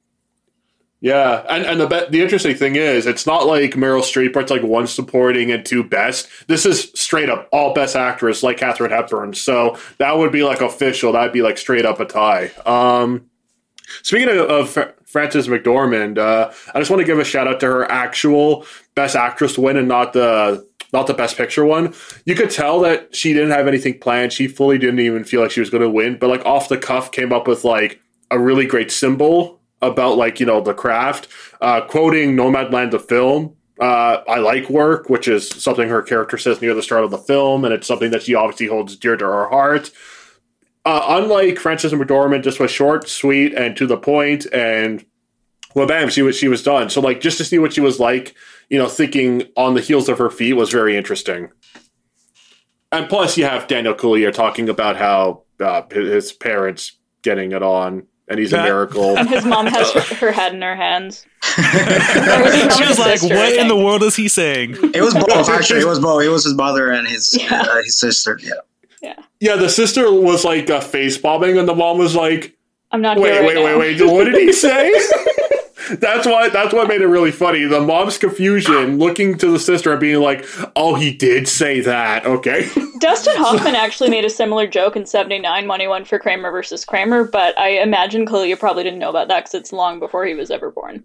[1.01, 4.51] Yeah, and and the the interesting thing is, it's not like Meryl Streep, where it's
[4.51, 6.29] like one supporting and two best.
[6.47, 9.33] This is straight up all best actress, like Katharine Hepburn.
[9.33, 11.13] So that would be like official.
[11.13, 12.51] That'd be like straight up a tie.
[12.67, 13.31] Um,
[14.03, 17.67] Speaking of, of Frances McDormand, uh, I just want to give a shout out to
[17.67, 21.95] her actual Best Actress win and not the not the Best Picture one.
[22.25, 24.33] You could tell that she didn't have anything planned.
[24.33, 26.79] She fully didn't even feel like she was going to win, but like off the
[26.79, 31.29] cuff, came up with like a really great symbol about like you know the craft,
[31.61, 33.57] uh, quoting Nomadland the film.
[33.81, 37.19] Uh, I like work, which is something her character says near the start of the
[37.19, 39.91] film, and it's something that she obviously holds dear to her heart.
[40.85, 45.05] Uh, unlike Frances McDormand, just was short, sweet, and to the point, and
[45.75, 46.91] well, bam, she was she was done.
[46.91, 48.35] So like just to see what she was like,
[48.71, 51.51] you know, thinking on the heels of her feet was very interesting.
[52.93, 56.93] And plus, you have Daniel Kaluuya talking about how uh, his parents
[57.23, 59.19] getting it on and he's a miracle.
[59.19, 61.27] And his mom has her, her head in her hands.
[61.43, 61.63] she
[62.87, 65.49] was like, sister, "What in the world is he saying?" It was both.
[65.49, 66.23] Actually, it was both.
[66.23, 67.63] It was his mother and his yeah.
[67.63, 68.39] uh, his sister.
[68.43, 68.53] Yeah.
[69.03, 69.15] Yeah.
[69.41, 69.57] Yeah.
[69.57, 72.57] The sister was like uh, face bombing, and the mom was like,
[72.93, 73.79] "I'm not." Wait, right wait, now.
[73.79, 74.11] wait, wait.
[74.11, 74.93] What did he say?
[75.99, 77.65] That's why that's what made it really funny.
[77.65, 80.45] The mom's confusion, looking to the sister and being like,
[80.77, 82.69] "Oh, he did say that." Okay.
[83.01, 86.85] Dustin Hoffman actually made a similar joke in '79 when he went for Kramer versus
[86.85, 90.35] Kramer, but I imagine Kaluuya probably didn't know about that because it's long before he
[90.35, 91.05] was ever born.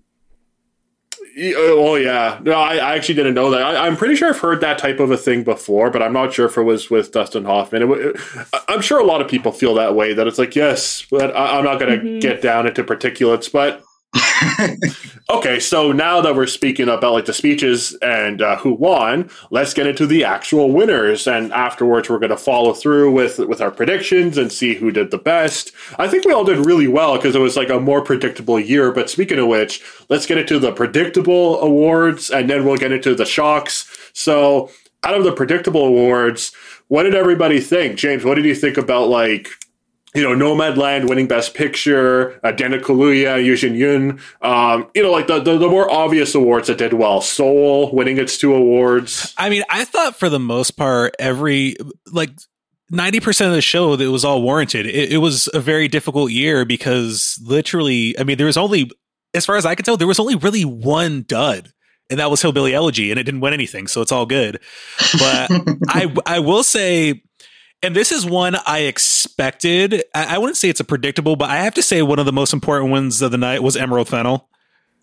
[1.37, 3.61] Oh yeah, no, I, I, actually didn't know that.
[3.61, 6.33] I, am pretty sure I've heard that type of a thing before, but I'm not
[6.33, 7.81] sure if it was with Dustin Hoffman.
[7.81, 10.13] It, it, I'm sure a lot of people feel that way.
[10.13, 12.19] That it's like yes, but I, am not going to mm-hmm.
[12.19, 13.51] get down into particulates.
[13.51, 13.83] But
[15.29, 19.73] okay, so now that we're speaking about like the speeches and uh, who won, let's
[19.73, 21.27] get into the actual winners.
[21.27, 25.11] And afterwards, we're going to follow through with with our predictions and see who did
[25.11, 25.71] the best.
[25.99, 28.91] I think we all did really well because it was like a more predictable year.
[28.91, 33.15] But speaking of which, let's get into the predictable awards, and then we'll get into
[33.15, 33.87] the shocks.
[34.13, 34.69] So,
[35.03, 36.51] out of the predictable awards,
[36.87, 38.23] what did everybody think, James?
[38.23, 39.49] What did you think about like
[40.15, 45.27] you know, Nomadland winning Best Picture, uh, Daniel Kaluuya, Yuh-jung Youn, um, you know, like
[45.27, 47.21] the, the, the more obvious awards that did well.
[47.21, 49.33] Soul winning its two awards.
[49.37, 51.75] I mean, I thought for the most part, every
[52.11, 52.31] like
[52.89, 54.85] ninety percent of the show it was all warranted.
[54.85, 58.89] It, it was a very difficult year because literally, I mean, there was only,
[59.33, 61.71] as far as I could tell, there was only really one dud
[62.09, 64.59] and that was Hillbilly Elegy, and it didn't win anything, so it's all good.
[65.13, 65.49] But
[65.87, 67.23] I I will say
[67.81, 70.03] and this is one I expected.
[70.13, 72.33] I, I, wouldn't say it's a predictable, but I have to say one of the
[72.33, 74.49] most important ones of the night was Emerald Fennell.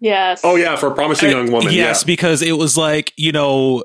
[0.00, 0.40] Yes.
[0.42, 1.72] Oh yeah, for a promising uh, young woman.
[1.72, 2.06] Yes, yeah.
[2.06, 3.84] because it was like you know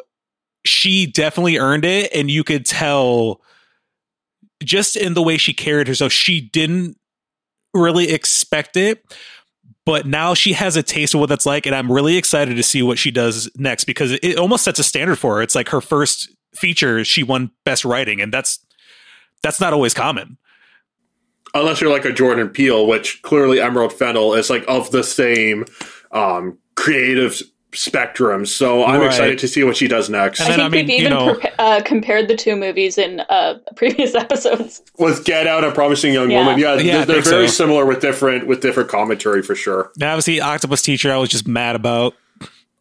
[0.66, 3.42] she definitely earned it, and you could tell
[4.64, 6.98] just in the way she carried herself, she didn't
[7.74, 9.04] really expect it.
[9.86, 12.64] But now she has a taste of what that's like, and I'm really excited to
[12.64, 15.42] see what she does next because it, it almost sets a standard for her.
[15.42, 18.60] It's like her first feature, she won Best Writing, and that's
[19.42, 20.38] that's not always common.
[21.54, 25.66] Unless you're like a Jordan Peele, which clearly Emerald Fennell is like of the same
[26.12, 27.42] um, creative
[27.74, 28.46] spectrum.
[28.46, 29.08] So I'm right.
[29.08, 30.42] excited to see what she does next.
[30.42, 34.16] I think I mean, they've even know, uh, compared the two movies in uh, previous
[34.16, 34.82] episodes.
[34.98, 36.40] With Get Out and Promising Young yeah.
[36.40, 37.66] Woman, yeah, yeah they're, they're very so.
[37.66, 39.92] similar with different with different commentary for sure.
[39.98, 42.14] Now, obviously, Octopus Teacher, I was just mad about.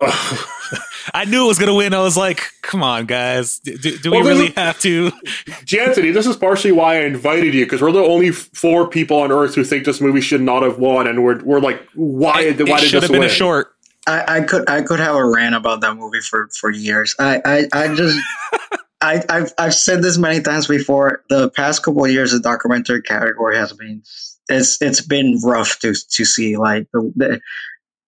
[1.14, 1.94] I knew it was going to win.
[1.94, 3.60] I was like, come on, guys.
[3.60, 5.10] Do, do well, we really have to?
[5.64, 9.32] Jianthonnie, this is partially why I invited you because we're the only four people on
[9.32, 11.06] Earth who think this movie should not have won.
[11.06, 13.30] And we're, we're like, why, it, why it did should this have been win?
[13.30, 13.72] a short.
[14.06, 17.14] I, I, could I could have a rant about that movie for, for years.
[17.18, 18.18] I, I, I just
[19.00, 21.22] I, have I've said this many times before.
[21.28, 24.02] The past couple of years, the documentary category has been
[24.48, 26.56] it's it's been rough to to see.
[26.56, 27.40] Like the, the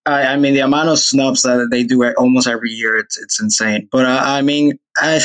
[0.08, 3.40] I, I, mean, the amount of snubs that they do almost every year, it's it's
[3.40, 3.88] insane.
[3.92, 5.20] But uh, I mean, I,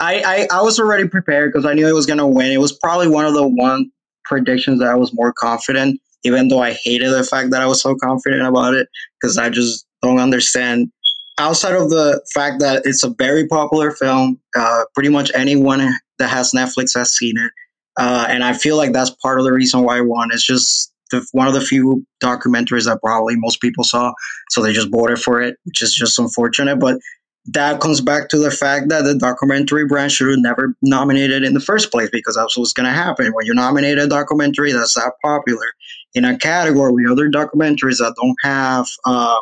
[0.00, 2.52] I I was already prepared because I knew it was gonna win.
[2.52, 3.90] It was probably one of the one
[4.24, 7.82] predictions that I was more confident, even though I hated the fact that I was
[7.82, 8.88] so confident about it
[9.20, 10.90] because I just don't understand.
[11.38, 15.80] Outside of the fact that it's a very popular film, uh, pretty much anyone
[16.18, 17.50] that has Netflix has seen it,
[17.98, 20.28] uh, and I feel like that's part of the reason why I won.
[20.32, 24.12] It's just the, one of the few documentaries that probably most people saw,
[24.50, 26.78] so they just voted for it, which is just unfortunate.
[26.78, 26.98] But
[27.46, 31.54] that comes back to the fact that the documentary branch should have never nominated in
[31.54, 34.94] the first place because that's what's going to happen when you nominate a documentary that's
[34.94, 35.66] that popular
[36.14, 39.40] in a category with other documentaries that don't have uh,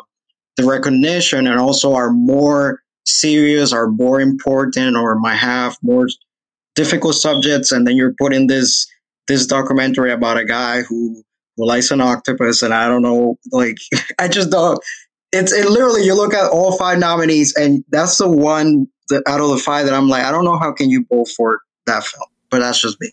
[0.55, 6.07] the recognition and also are more serious, are more important, or might have more
[6.75, 8.87] difficult subjects, and then you're putting this
[9.27, 11.23] this documentary about a guy who
[11.59, 13.77] well, likes an octopus, and I don't know, like
[14.19, 14.79] I just don't.
[15.31, 19.41] It's it literally you look at all five nominees, and that's the one that out
[19.41, 22.03] of the five that I'm like, I don't know how can you vote for that
[22.03, 23.11] film, but that's just me.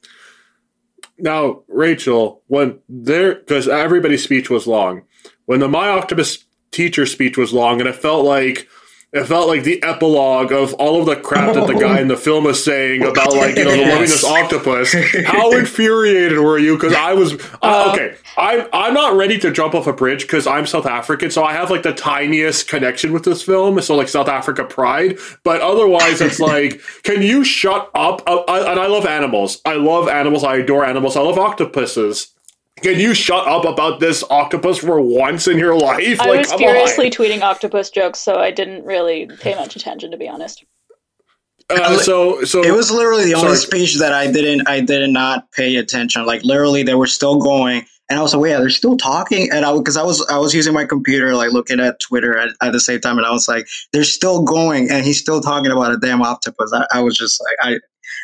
[1.18, 5.02] now, Rachael, when there, because everybody's speech was long,
[5.46, 8.68] when the My Octopus teacher speech was long, and it felt like
[9.12, 12.16] it felt like the epilogue of all of the crap that the guy in the
[12.16, 13.90] film was saying about like you know Yes.
[13.92, 14.92] loving this octopus.
[15.26, 16.74] How infuriated were you?
[16.76, 18.16] Because I was uh, okay.
[18.36, 21.52] I'm I'm not ready to jump off a bridge because I'm South African, so I
[21.54, 23.80] have like the tiniest connection with this film.
[23.80, 28.22] So like South Africa pride, but otherwise it's like, can you shut up?
[28.26, 29.60] Uh, I, and I love animals.
[29.64, 30.44] I love animals.
[30.44, 31.16] I adore animals.
[31.16, 32.34] I love octopuses.
[32.82, 36.20] Can you shut up about this octopus for once in your life?
[36.20, 37.12] I Like, was come furiously on.
[37.12, 40.64] tweeting octopus jokes, so I didn't really pay much attention, to be honest.
[41.68, 45.50] Uh, so so It was literally the only speech that I didn't I did not
[45.52, 46.24] pay attention.
[46.24, 49.64] Like literally, they were still going, and I was like, "Wait, they're still talking." And
[49.64, 52.72] I because I was I was using my computer, like looking at Twitter at, at
[52.72, 55.90] the same time, and I was like, "They're still going," and he's still talking about
[55.90, 56.72] a damn octopus.
[56.72, 57.78] I, I was just like, I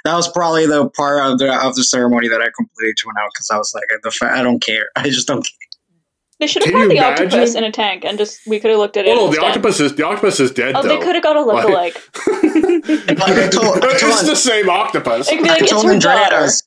[0.05, 3.31] that was probably the part of the of the ceremony that I completely tuned out
[3.35, 4.87] because I was like, the fa- I don't care.
[4.97, 5.53] I just don't care.
[6.41, 8.71] They should have Can had you the octopus in a tank, and just we could
[8.71, 9.11] have looked at it.
[9.17, 9.45] Oh the instead.
[9.45, 10.89] octopus is the octopus is dead Oh, though.
[10.89, 12.53] they could have got a Like- lookalike.
[12.85, 15.29] Like I told, I it's the same octopus.
[15.31, 15.87] It could be I told.
[15.87, 16.63] Andreas.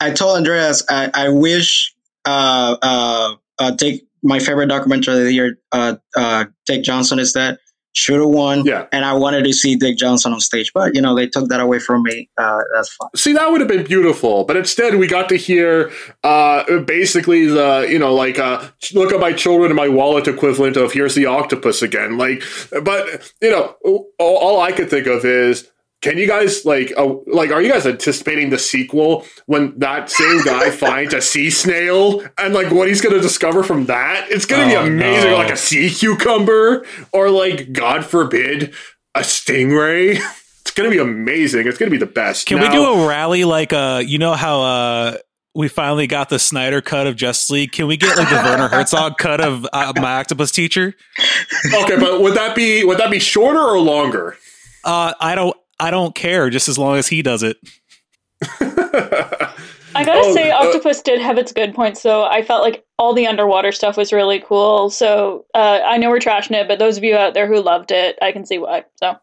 [0.00, 0.82] I told Andreas.
[0.88, 1.94] I, I wish
[2.24, 5.58] uh, uh, uh, take my favorite documentary of the year.
[5.70, 7.58] Uh, uh, Dick Johnson is that
[7.94, 8.64] should have won.
[8.64, 8.86] Yeah.
[8.92, 11.60] and I wanted to see Dick Johnson on stage, but you know they took that
[11.60, 12.28] away from me.
[12.36, 13.08] Uh, that's fine.
[13.16, 15.90] See, that would have been beautiful, but instead we got to hear
[16.22, 20.76] uh, basically the you know like uh, look at my children and my wallet equivalent
[20.76, 22.18] of here's the octopus again.
[22.18, 22.42] Like,
[22.82, 25.70] but you know all, all I could think of is.
[26.04, 30.44] Can you guys like uh, like are you guys anticipating the sequel when that same
[30.44, 34.26] guy finds a sea snail and like what he's going to discover from that?
[34.30, 35.36] It's going to Oh, be amazing no.
[35.38, 38.74] like a sea cucumber or like god forbid
[39.14, 40.20] a stingray.
[40.66, 41.68] It's going to be amazing.
[41.68, 42.46] It's going to be the best.
[42.46, 45.16] Can we do a rally like uh you know how uh
[45.54, 47.70] we finally got the Snyder cut of Justice League?
[47.72, 50.94] Can we get like the Werner Herzog cut of uh, my octopus teacher?
[51.82, 54.36] okay, but would that be would that be shorter or longer?
[54.84, 57.56] Uh I don't I don't care just as long as he does it.
[59.96, 62.24] I gotta Oh, say, uh, Octopus did have its good points, though.
[62.24, 64.90] I felt like all the underwater stuff was really cool.
[64.90, 67.90] So uh, I know we're trashing it, but those of you out there who loved
[67.92, 68.84] it, I can see why.
[68.96, 69.16] So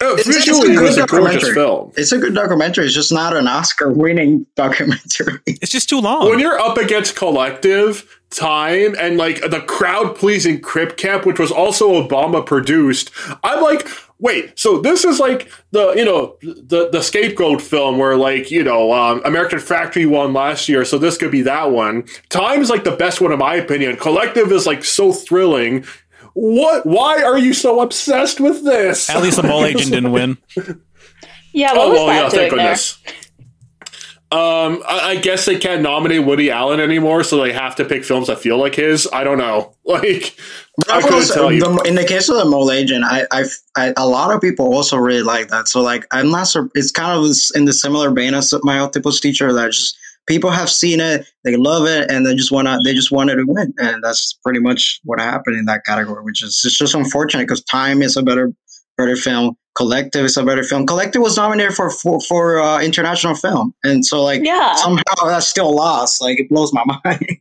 [0.00, 1.54] Uh, It's- it's a good was a gorgeous documentary.
[1.54, 1.92] film.
[1.96, 2.86] It's a good documentary.
[2.86, 5.38] It's just not an Oscar-winning documentary.
[5.46, 6.28] It's just too long.
[6.28, 11.50] When you're up against collective time and like the crowd pleasing Crip Camp, which was
[11.52, 13.10] also Obama produced,
[13.44, 13.86] I'm like,
[14.22, 18.62] wait, so this is like the you know the the scapegoat film where like you
[18.62, 22.04] know um, American Factory won last year, so this could be that one.
[22.30, 23.96] Time is like the best one in my opinion.
[23.96, 25.84] Collective is like so thrilling.
[26.32, 26.86] What?
[26.86, 29.10] Why are you so obsessed with this?
[29.10, 30.38] At least the mole agent didn't win.
[31.52, 33.14] yeah, what Oh was well, that yeah, doing thank there?
[34.32, 38.02] Um, I, I guess they can't nominate Woody Allen anymore, so they have to pick
[38.02, 39.06] films that feel like his.
[39.12, 39.74] I don't know.
[39.84, 40.36] Like,
[40.88, 41.60] I couldn't tell you.
[41.60, 43.44] the- in the case of the mole agent, I, I,
[43.76, 45.68] I, a lot of people also really like that.
[45.68, 46.44] So like, I'm not.
[46.44, 49.52] sur- It's kind of in the similar vein as my octopus teacher.
[49.52, 53.10] That just people have seen it, they love it, and they just wanna, they just
[53.10, 56.22] wanted to win, and that's pretty much what happened in that category.
[56.24, 58.50] Which is it's just unfortunate because Time is a better,
[58.96, 59.56] better film.
[59.74, 60.86] Collective is a better film.
[60.86, 64.74] Collective was nominated for for, for uh, international film, and so like Yeah.
[64.74, 66.20] somehow that's still lost.
[66.20, 67.38] Like it blows my mind.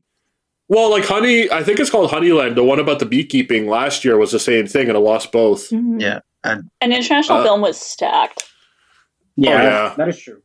[0.69, 2.55] Well, like Honey, I think it's called Honeyland.
[2.55, 5.69] The one about the beekeeping last year was the same thing, and it lost both.
[5.69, 5.99] Mhm.
[6.01, 6.19] Yeah.
[6.45, 8.45] An international Uh, film was stacked.
[9.35, 9.93] yeah.
[9.97, 10.41] that is true.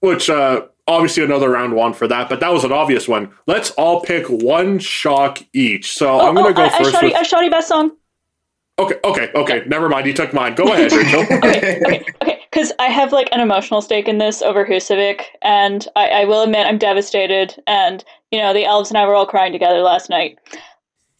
[0.00, 3.30] Which, uh, obviously, another round won for that, but that was an obvious one.
[3.46, 5.94] Let's all pick one shock each.
[5.94, 6.88] So I'm going to go Oh, I, first.
[6.88, 7.92] I, shot, with, I shot best song.
[8.78, 9.62] Okay, okay, okay.
[9.66, 10.06] Never mind.
[10.06, 10.54] You took mine.
[10.54, 11.20] Go ahead, Rachael.
[11.38, 12.40] okay, okay, okay.
[12.54, 16.42] Because I have like an emotional stake in this over Husavik, and I, I will
[16.42, 17.60] admit I'm devastated.
[17.66, 20.38] And you know, the elves and I were all crying together last night.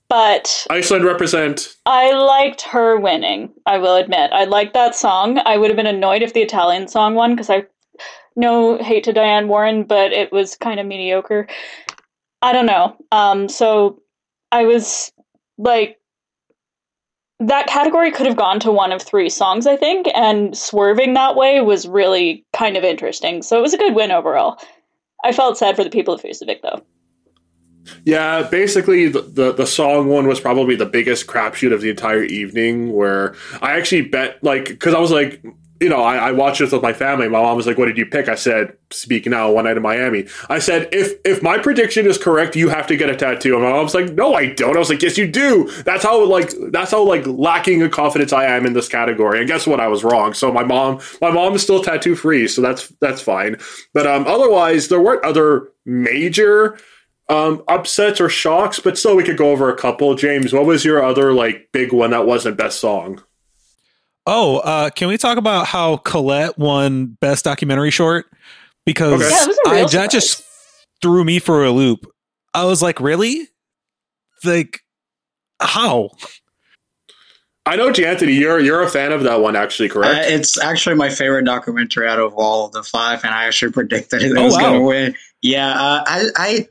[0.09, 1.75] But Iceland represent.
[1.87, 3.53] I liked her winning.
[3.67, 5.41] I will admit, I liked that song.
[5.45, 7.67] I would have been annoyed if the Italian song won because I
[8.37, 11.49] no hate to Diane Warren, but it was kind of mediocre.
[12.43, 12.97] I don't know.
[13.11, 14.03] Um, so
[14.53, 15.11] I was
[15.59, 15.99] like,
[17.41, 21.37] that category could have gone to one of three songs, I think, and swerving that
[21.37, 23.43] way was really kind of interesting.
[23.43, 24.61] So it was a good win overall.
[25.25, 26.83] I felt sad for the people of Husavik, though.
[28.05, 32.23] Yeah, basically the, the the song one was probably the biggest crapshoot of the entire
[32.23, 32.93] evening.
[32.93, 35.43] Where I actually bet like because I was like
[35.81, 37.29] you know, I, I, watched this with my family.
[37.29, 39.83] My mom was like, "What did you pick?" I said, "Speak now." One night in
[39.83, 43.55] Miami, I said, "If if my prediction is correct, you have to get a tattoo."
[43.55, 46.05] And my mom was like, "No, I don't." I was like, "Yes, you do." That's
[46.05, 49.41] how like that's how like lacking in confidence I am in this category.
[49.41, 49.81] And guess what?
[49.81, 50.33] I was wrong.
[50.33, 53.57] So my mom, my mom is still tattoo free, so that's that's fine.
[53.93, 56.79] But um, otherwise, there weren't other major
[57.29, 60.15] um upsets or shocks, but still, we could go over a couple.
[60.15, 63.21] James, what was your other like big one that wasn't best song?
[64.27, 68.27] Oh, uh, can we talk about how Colette won Best Documentary Short?
[68.87, 69.57] Because okay.
[69.67, 70.43] yeah, I, that just
[71.03, 72.07] threw me for a loop.
[72.55, 73.49] I was like, really?
[74.45, 74.81] Like,
[75.61, 76.11] how?
[77.67, 80.15] I know, Anthony, you're you're a fan of that one, actually, correct?
[80.15, 83.73] Uh, it's actually my favorite documentary out of all of the five, and I actually
[83.73, 84.61] predicted it oh, was wow.
[84.61, 85.15] going to win.
[85.41, 86.69] Yeah, uh, I, I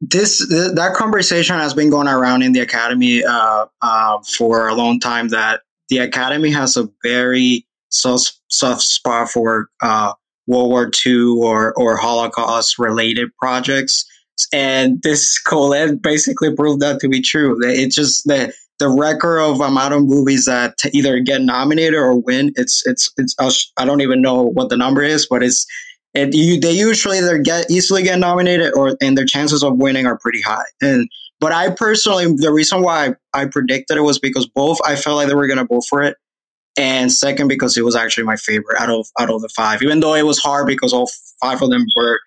[0.00, 4.98] this that conversation has been going around in the academy uh, uh, for a long
[4.98, 5.28] time.
[5.28, 5.60] That
[5.90, 10.14] the Academy has a very soft, soft spot for uh,
[10.46, 14.06] World War II or, or Holocaust related projects.
[14.52, 17.58] And this Colette basically proved that to be true.
[17.62, 22.50] It's just the the record of of movies that either get nominated or win.
[22.56, 23.36] It's it's it's
[23.76, 25.66] I don't even know what the number is, but it's
[26.14, 30.06] it you they usually either get easily get nominated or and their chances of winning
[30.06, 30.64] are pretty high.
[30.80, 31.08] And
[31.40, 35.28] but I personally, the reason why I, predicted it was because both I felt like
[35.28, 36.16] they were going to go for it,
[36.76, 39.82] and second because it was actually my favorite out of out of the five.
[39.82, 41.10] Even though it was hard because all
[41.40, 42.20] five of them were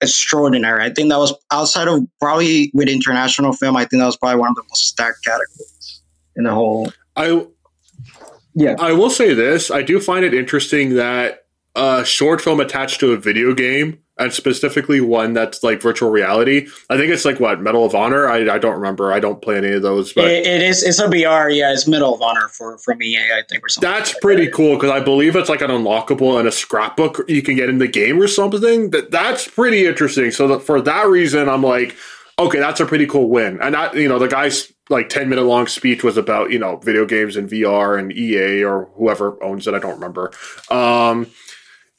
[0.00, 0.82] extraordinary.
[0.82, 3.76] I think that was outside of probably with international film.
[3.76, 6.02] I think that was probably one of the most stacked categories
[6.36, 6.92] in the whole.
[7.16, 7.46] I
[8.54, 8.76] yeah.
[8.78, 13.12] I will say this: I do find it interesting that a short film attached to
[13.12, 16.68] a video game and specifically one that's like virtual reality.
[16.88, 18.28] I think it's like what Medal of Honor.
[18.28, 19.12] I, I don't remember.
[19.12, 20.12] I don't play any of those.
[20.12, 20.82] But it, it is.
[20.82, 21.54] It's a VR.
[21.54, 23.18] Yeah, it's Medal of Honor for from EA.
[23.18, 23.90] I think or something.
[23.90, 24.54] That's like pretty that.
[24.54, 27.78] cool because I believe it's like an unlockable and a scrapbook you can get in
[27.78, 28.90] the game or something.
[28.90, 30.30] That that's pretty interesting.
[30.30, 31.94] So that for that reason, I'm like,
[32.38, 33.60] okay, that's a pretty cool win.
[33.60, 36.76] And that you know the guy's like 10 minute long speech was about you know
[36.76, 39.74] video games and VR and EA or whoever owns it.
[39.74, 40.32] I don't remember.
[40.70, 41.26] Um,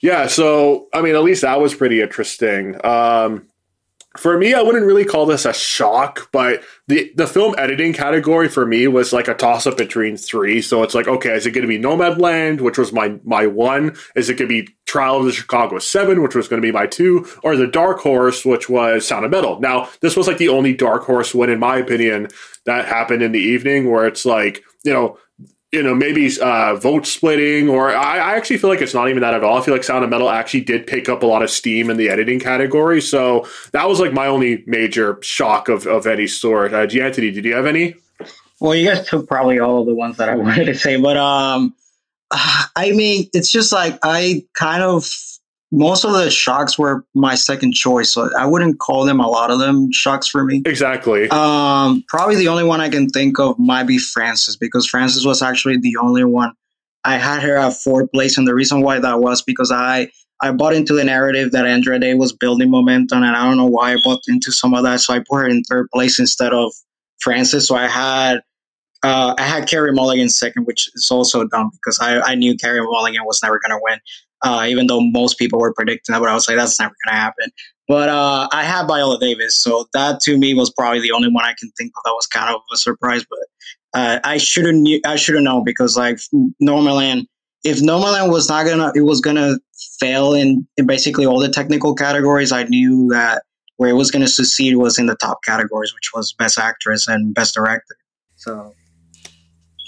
[0.02, 2.84] yeah, so I mean, at least that was pretty interesting.
[2.86, 3.48] Um,
[4.18, 8.50] for me, I wouldn't really call this a shock, but the the film editing category
[8.50, 10.62] for me was like a toss up between three.
[10.62, 13.96] So it's like, okay, is it going to be Nomadland, which was my my one?
[14.16, 16.72] Is it going to be Trial of the Chicago Seven, which was going to be
[16.72, 19.60] my two, or the Dark Horse, which was Sound of Metal?
[19.60, 22.28] Now, this was like the only Dark Horse win, in my opinion,
[22.66, 25.18] that happened in the evening, where it's like, you know,
[25.72, 29.22] you know, maybe uh, vote splitting, or I, I, actually feel like it's not even
[29.22, 29.58] that at all.
[29.58, 31.98] I feel like Sound of Metal actually did pick up a lot of steam in
[31.98, 33.02] the editing category.
[33.02, 36.74] So that was like my only major shock of, of any sort.
[36.74, 37.96] Uh, Anthony, did you have any?
[38.62, 41.18] Well, you guys took probably all of the ones that I wanted to say, but
[41.18, 41.76] um,
[42.32, 45.06] I mean, it's just like I kind of
[45.72, 49.52] most of the shocks were my second choice, so I wouldn't call them a lot
[49.52, 50.62] of them shocks for me.
[50.66, 51.30] Exactly.
[51.30, 55.42] Um, probably the only one I can think of might be Frances because Frances was
[55.42, 56.54] actually the only one
[57.04, 60.10] I had her at fourth place, and the reason why that was because I
[60.42, 63.66] I bought into the narrative that Andra Day was building momentum, and I don't know
[63.66, 66.54] why I bought into some of that, so I put her in third place instead
[66.54, 66.72] of
[67.20, 67.68] Frances.
[67.68, 68.42] So I had
[69.04, 72.82] uh, I had Carey Mulligan second, which is also dumb because I, I knew Carey
[72.82, 74.00] Mulligan was never going to win
[74.44, 77.16] uh, even though most people were predicting that, but I was like, that's never going
[77.16, 77.50] to happen.
[77.88, 81.46] But uh, I had Viola Davis, so that to me was probably the only one
[81.46, 83.26] I can think of that was kind of a surprise.
[83.30, 83.40] But
[84.00, 86.18] uh, I shouldn't, I should have known because like
[86.62, 87.28] Nomadland,
[87.64, 89.58] if Nomadland was not gonna, it was gonna
[90.00, 92.52] fail in, in basically all the technical categories.
[92.52, 93.44] I knew that
[93.78, 97.34] where it was gonna succeed was in the top categories, which was Best Actress and
[97.34, 97.96] Best Director.
[98.36, 98.74] So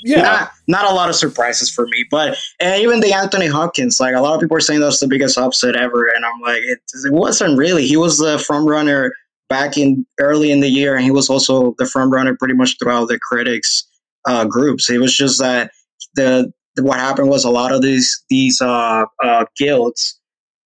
[0.04, 2.06] yeah, not, not, a lot of surprises for me.
[2.10, 5.08] But and even the Anthony Hopkins, like a lot of people are saying that's the
[5.08, 7.88] biggest upset ever, and I'm like, it, it wasn't really.
[7.88, 9.14] He was the front runner
[9.50, 12.78] back in early in the year, and he was also the front runner pretty much
[12.78, 13.86] throughout the critics
[14.26, 14.90] uh, groups.
[14.90, 15.72] It was just that
[16.16, 20.20] the, what happened was a lot of these these uh, uh, guilds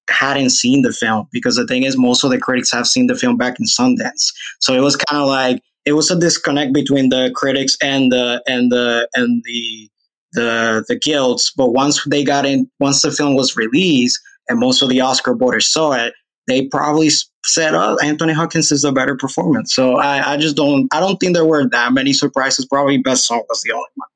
[0.10, 3.16] hadn't seen the film because the thing is most of the critics have seen the
[3.16, 7.10] film back in Sundance, so it was kind of like it was a disconnect between
[7.10, 9.90] the critics and the and the and the
[10.34, 11.52] the the guilds.
[11.56, 14.20] But once they got in, once the film was released,
[14.50, 16.14] and most of the Oscar voters saw it,
[16.48, 17.10] they probably
[17.46, 20.88] said, "Oh, Anthony Hopkins is a better performance." So I, I just don't.
[20.94, 22.66] I don't think there were that many surprises.
[22.66, 24.08] Probably Best Song was the only one.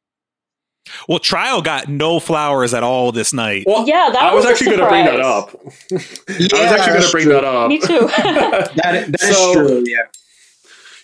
[1.09, 3.65] Well, Trial got no flowers at all this night.
[3.67, 5.51] Well, yeah, that I was, was actually going to bring that up.
[5.91, 5.97] yeah,
[6.55, 7.33] I was actually going to bring true.
[7.33, 7.69] that up.
[7.69, 7.99] Me too.
[8.81, 9.83] that, that so, is true.
[9.85, 10.03] Yeah.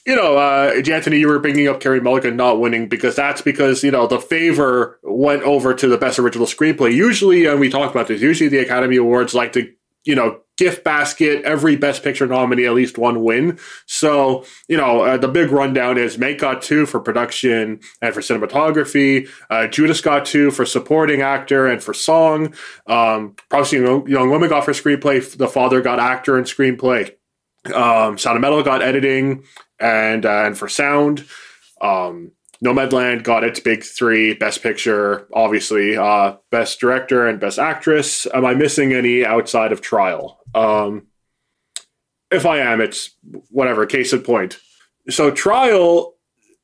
[0.05, 3.83] You know, uh, Anthony, you were bringing up Carey Mulligan not winning because that's because,
[3.83, 6.93] you know, the favor went over to the best original screenplay.
[6.93, 9.71] Usually, and we talked about this, usually the Academy Awards like to,
[10.03, 13.57] you know, gift basket every best picture nominee at least one win.
[13.85, 18.19] So, you know, uh, the big rundown is Mank got two for production and for
[18.19, 19.29] cinematography.
[19.49, 22.53] Uh, Judas got two for supporting actor and for song.
[22.87, 25.37] Um, Promising Young, Young Woman got for screenplay.
[25.37, 27.15] The Father got actor and screenplay.
[27.73, 29.45] Um, Sound of Metal got editing
[29.79, 31.25] and uh, and for sound.
[31.81, 32.31] Um,
[32.63, 38.25] Nomadland got its big three: Best Picture, obviously, uh, Best Director, and Best Actress.
[38.33, 40.39] Am I missing any outside of Trial?
[40.55, 41.07] Um,
[42.31, 43.11] if I am, it's
[43.49, 43.85] whatever.
[43.85, 44.59] Case in point.
[45.09, 46.15] So Trial,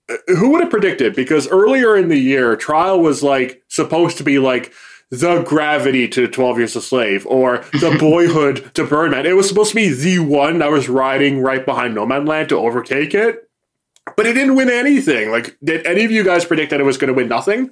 [0.09, 1.15] uh, who would have predicted?
[1.15, 4.71] Because earlier in the year, Trial was like supposed to be like
[5.11, 9.25] the gravity to 12 Years a Slave or the boyhood to Birdman.
[9.25, 12.49] It was supposed to be the one that was riding right behind No Man Nomadland
[12.49, 13.49] to overtake it,
[14.15, 15.31] but it didn't win anything.
[15.31, 17.71] Like, did any of you guys predict that it was going to win nothing?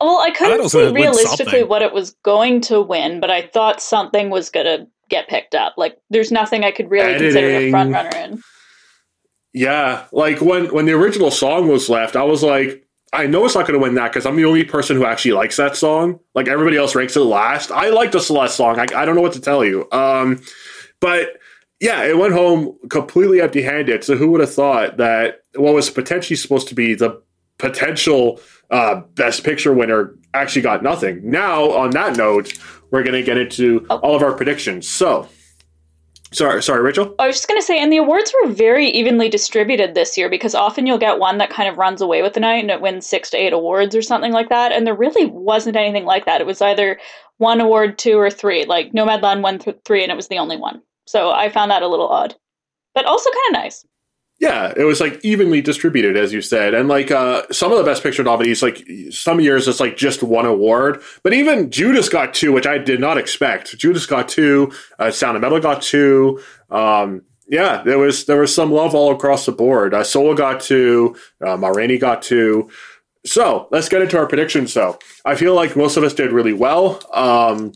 [0.00, 4.30] Well, I couldn't see realistically what it was going to win, but I thought something
[4.30, 5.74] was going to get picked up.
[5.76, 7.26] Like, there's nothing I could really Editing.
[7.32, 8.42] consider a front runner in.
[9.52, 13.54] Yeah, like when when the original song was left, I was like, I know it's
[13.54, 16.20] not going to win that because I'm the only person who actually likes that song.
[16.34, 17.72] Like everybody else ranks it last.
[17.72, 18.78] I like the Celeste song.
[18.78, 19.90] I, I don't know what to tell you.
[19.90, 20.40] Um,
[21.00, 21.40] but
[21.80, 24.04] yeah, it went home completely empty handed.
[24.04, 27.20] So who would have thought that what was potentially supposed to be the
[27.58, 28.40] potential
[28.70, 31.28] uh, best picture winner actually got nothing?
[31.28, 32.52] Now, on that note,
[32.92, 33.96] we're going to get into oh.
[33.98, 34.88] all of our predictions.
[34.88, 35.28] So
[36.32, 37.14] Sorry, sorry, Rachael.
[37.18, 40.30] I was just going to say, and the awards were very evenly distributed this year
[40.30, 42.80] because often you'll get one that kind of runs away with the night and it
[42.80, 44.70] wins six to eight awards or something like that.
[44.70, 46.40] And there really wasn't anything like that.
[46.40, 47.00] It was either
[47.38, 48.64] one award, two, or three.
[48.64, 50.82] Like Nomadland won th- three, and it was the only one.
[51.06, 52.36] So I found that a little odd,
[52.94, 53.84] but also kind of nice.
[54.40, 57.84] Yeah, it was like evenly distributed, as you said, and like uh, some of the
[57.84, 62.32] best picture nominees, like some years it's like just one award, but even Judas got
[62.32, 63.76] two, which I did not expect.
[63.76, 66.40] Judas got two, uh, Sound of Metal got two.
[66.70, 69.92] Um, yeah, there was there was some love all across the board.
[69.92, 71.16] Uh, Soul got two,
[71.46, 72.70] uh, Ma Rainey got two.
[73.26, 74.72] So let's get into our predictions.
[74.72, 77.02] So I feel like most of us did really well.
[77.12, 77.72] Um,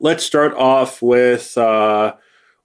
[0.00, 2.16] let's start off with uh,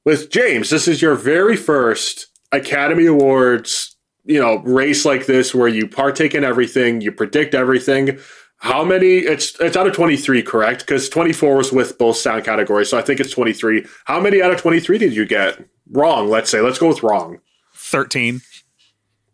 [0.04, 0.72] with James.
[0.72, 6.34] This is your very first Academy Awards, you know, race like this where you partake
[6.34, 8.20] in everything, you predict everything.
[8.58, 9.18] How many?
[9.18, 10.80] It's it's out of twenty three, correct?
[10.82, 13.86] Because twenty four was with both sound categories, so I think it's twenty three.
[14.06, 16.30] How many out of twenty three did you get wrong?
[16.30, 16.62] Let's say.
[16.62, 17.40] Let's go with wrong.
[17.74, 18.42] Thirteen.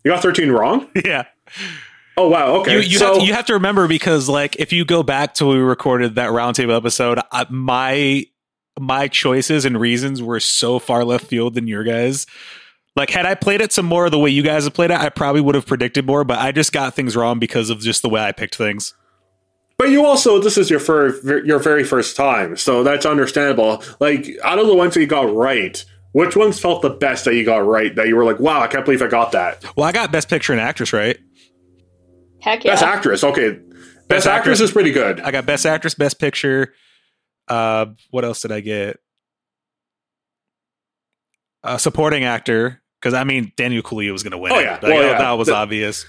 [0.04, 0.90] You got thirteen wrong.
[1.06, 1.26] Yeah.
[2.18, 2.56] Oh wow.
[2.56, 2.74] Okay.
[2.74, 5.36] You, you, so, have to, you have to remember because like if you go back
[5.36, 8.26] to when we recorded that roundtable episode, I, my
[8.78, 12.26] my choices and reasons were so far left field than your guys.
[12.96, 15.10] Like, had I played it some more the way you guys have played it, I
[15.10, 18.10] probably would have predicted more, but I just got things wrong because of just the
[18.10, 18.94] way I picked things.
[19.78, 23.82] But you also, this is your first, your very first time, so that's understandable.
[24.00, 27.36] Like, out of the ones that you got right, which ones felt the best that
[27.36, 27.96] you got right?
[27.96, 29.64] That you were like, wow, I can't believe I got that.
[29.78, 31.18] Well, I got Best Picture and Actress right.
[32.42, 32.72] Heck yeah.
[32.72, 33.52] Best Actress, okay.
[33.52, 35.22] Best, best actress, actress is pretty good.
[35.22, 36.74] I got Best Actress, Best Picture.
[37.48, 39.00] Uh, what else did I get?
[41.64, 44.54] Uh, supporting actor, because I mean Daniel Kaluuya was going to win.
[44.54, 45.18] Oh yeah, well, yeah.
[45.18, 46.06] that was the, obvious.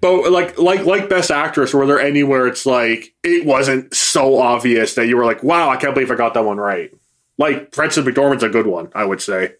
[0.00, 4.94] But like like like best actress, were there anywhere it's like it wasn't so obvious
[4.94, 6.90] that you were like, wow, I can't believe I got that one right.
[7.38, 9.54] Like Frances McDormand's a good one, I would say.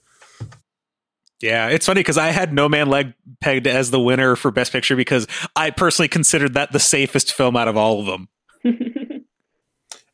[1.41, 5.27] Yeah, it's funny because I had Nomadland pegged as the winner for Best Picture because
[5.57, 8.29] I personally considered that the safest film out of all of them.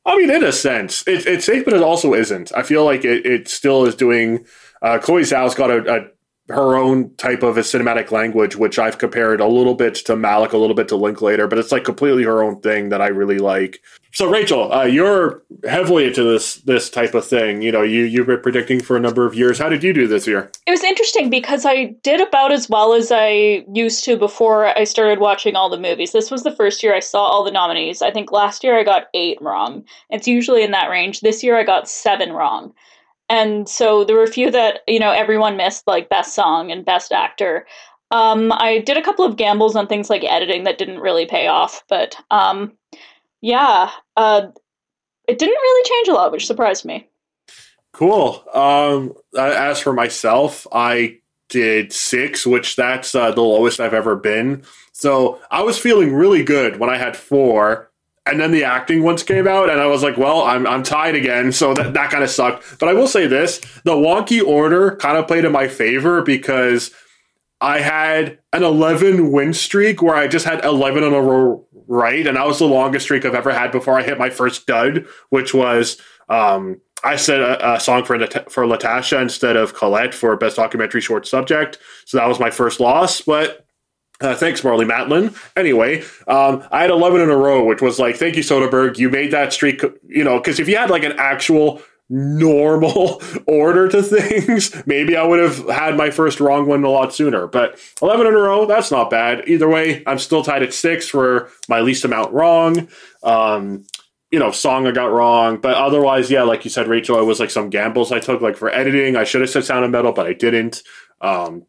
[0.07, 2.53] I mean, in a sense, it, it's safe, but it also isn't.
[2.55, 4.47] I feel like it, it still is doing.
[4.87, 6.07] Uh, Chloe Zhao's got a, a
[6.49, 10.53] her own type of a cinematic language, which I've compared a little bit to Malick,
[10.53, 13.39] a little bit to Linklater, but it's like completely her own thing that I really
[13.39, 13.81] like.
[14.13, 17.63] So, Rachael, uh, you're heavily into this this type of thing.
[17.63, 19.59] You know, you you've been predicting for a number of years.
[19.59, 20.53] How did you do this year?
[20.69, 24.85] It was interesting because I did about as well as I used to before I
[24.85, 26.13] started watching all the movies.
[26.13, 28.03] This was the first year I saw all the nominees.
[28.03, 29.85] I think last year I got eight wrong.
[30.11, 31.23] It's usually in that range.
[31.23, 32.73] This year I got seven wrong.
[33.29, 36.85] And so there were a few that, you know, everyone missed, like Best Song and
[36.85, 37.67] Best Actor.
[38.11, 41.49] Um, I did a couple of gambles on things like editing that didn't really pay
[41.49, 42.73] off, but um,
[43.41, 44.47] yeah, uh,
[45.27, 47.09] it didn't really change a lot, which surprised me.
[47.93, 48.45] Cool.
[48.55, 51.19] Um, as for myself, I
[51.49, 54.63] did six, which that's uh, the lowest I've ever been.
[54.93, 57.91] So I was feeling really good when I had four,
[58.27, 61.15] and then the acting ones came out, and I was like, well, I'm, I'm tied
[61.15, 61.53] again.
[61.53, 62.79] So that, that kind of sucked.
[62.79, 66.91] But I will say this the wonky order kind of played in my favor because
[67.61, 72.27] I had an 11 win streak where I just had 11 in a row right,
[72.27, 75.07] and that was the longest streak I've ever had before I hit my first dud,
[75.31, 78.19] which was um, I said a, a song for
[78.49, 82.81] for Latasha instead of Colette for best documentary short subject, so that was my first
[82.81, 83.63] loss, but.
[84.21, 85.37] Uh, thanks, Marlee Matlin.
[85.57, 88.99] Anyway, um, I had 11 in a row, which was like, thank you, Soderbergh.
[88.99, 93.89] You made that streak, you know, because if you had like an actual normal order
[93.89, 97.47] to things, maybe I would have had my first wrong one a lot sooner.
[97.47, 99.49] But 11 in a row, that's not bad.
[99.49, 102.89] Either way, I'm still tied at six for my least amount wrong.
[103.23, 103.85] Um,
[104.31, 105.59] you know, song I got wrong.
[105.59, 108.57] But otherwise, yeah, like you said, Rachael, it was like some gambles I took, like
[108.57, 109.17] for editing.
[109.17, 110.83] I should have said Sound of Metal, but I didn't.
[111.21, 111.67] Um,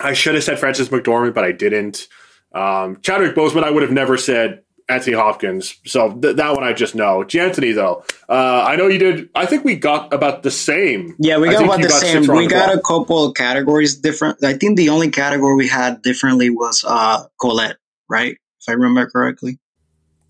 [0.00, 2.08] I should have said Frances McDormand, but I didn't.
[2.52, 5.76] Um, Chadwick Boseman, I would have never said Anthony Hopkins.
[5.86, 7.22] So th- that one I just know.
[7.22, 9.28] Anthony though, uh, I know you did.
[9.34, 11.16] I think we got about the same.
[11.18, 12.26] Yeah, we got about the got same.
[12.26, 14.44] We got a couple of categories different.
[14.44, 17.76] I think the only category we had differently was uh, Colette,
[18.08, 18.36] right?
[18.60, 19.58] If I remember correctly.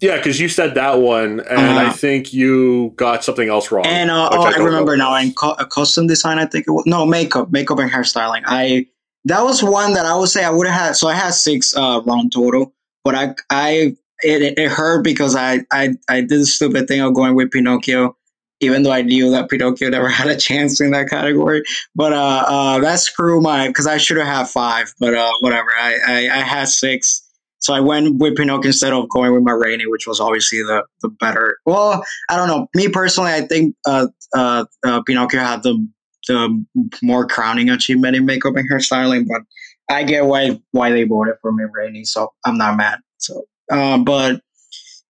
[0.00, 1.86] Yeah, because you said that one, and uh-huh.
[1.86, 3.86] I think you got something else wrong.
[3.86, 5.14] And uh, oh, I, I remember now.
[5.16, 8.42] In co- costume design, I think it was no makeup, makeup and hairstyling.
[8.44, 8.86] I
[9.26, 10.96] that was one that I would say I would have had.
[10.96, 15.60] So I had six uh, round total, but I I it, it hurt because I,
[15.72, 18.16] I I did the stupid thing of going with Pinocchio,
[18.60, 21.62] even though I knew that Pinocchio never had a chance in that category.
[21.94, 25.70] But uh, uh, that screwed my because I should have had five, but uh, whatever.
[25.76, 27.22] I, I, I had six,
[27.58, 30.84] so I went with Pinocchio instead of going with Ma Rainey, which was obviously the
[31.00, 31.58] the better.
[31.64, 32.68] Well, I don't know.
[32.74, 35.86] Me personally, I think uh, uh, uh, Pinocchio had the
[36.26, 36.64] the
[37.02, 39.42] more crowning achievement in makeup and hairstyling, but
[39.94, 43.00] I get why why they voted for Ma Rainey, so I'm not mad.
[43.18, 44.40] So um, but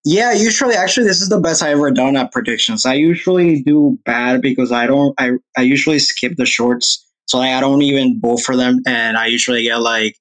[0.03, 2.85] yeah, usually actually this is the best I ever done at predictions.
[2.85, 7.03] I usually do bad because I don't I, I usually skip the shorts.
[7.27, 10.15] So like, I don't even vote for them and I usually get like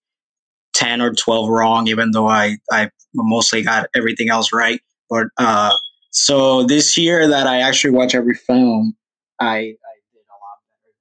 [0.75, 4.81] 10 or 12 wrong even though I I mostly got everything else right.
[5.11, 5.73] But uh
[6.11, 8.97] so this year that I actually watch every film,
[9.41, 10.95] I I did a lot better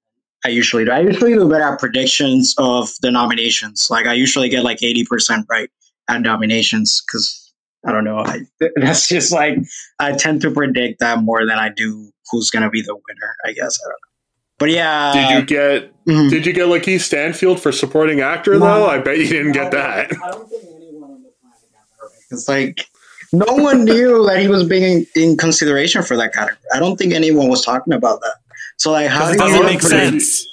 [0.45, 0.91] I usually do.
[0.91, 3.87] I usually do better at predictions of the nominations.
[3.89, 5.69] Like I usually get like 80% right
[6.09, 7.53] at nominations because
[7.85, 8.19] I don't know.
[8.19, 8.41] I,
[8.75, 9.57] that's just like
[9.99, 13.35] I tend to predict that more than I do who's gonna be the winner.
[13.45, 14.13] I guess I don't know.
[14.59, 16.29] But yeah, did you get mm-hmm.
[16.29, 18.87] did you get LaKeith Stanfield for supporting actor no, though?
[18.87, 20.11] I bet you didn't get that.
[20.11, 22.11] I don't think anyone on the planet got that right.
[22.31, 22.87] It's like
[23.33, 26.59] no one knew that he was being in consideration for that category.
[26.73, 28.35] I don't think anyone was talking about that.
[28.77, 30.47] So like, how do doesn't make sense?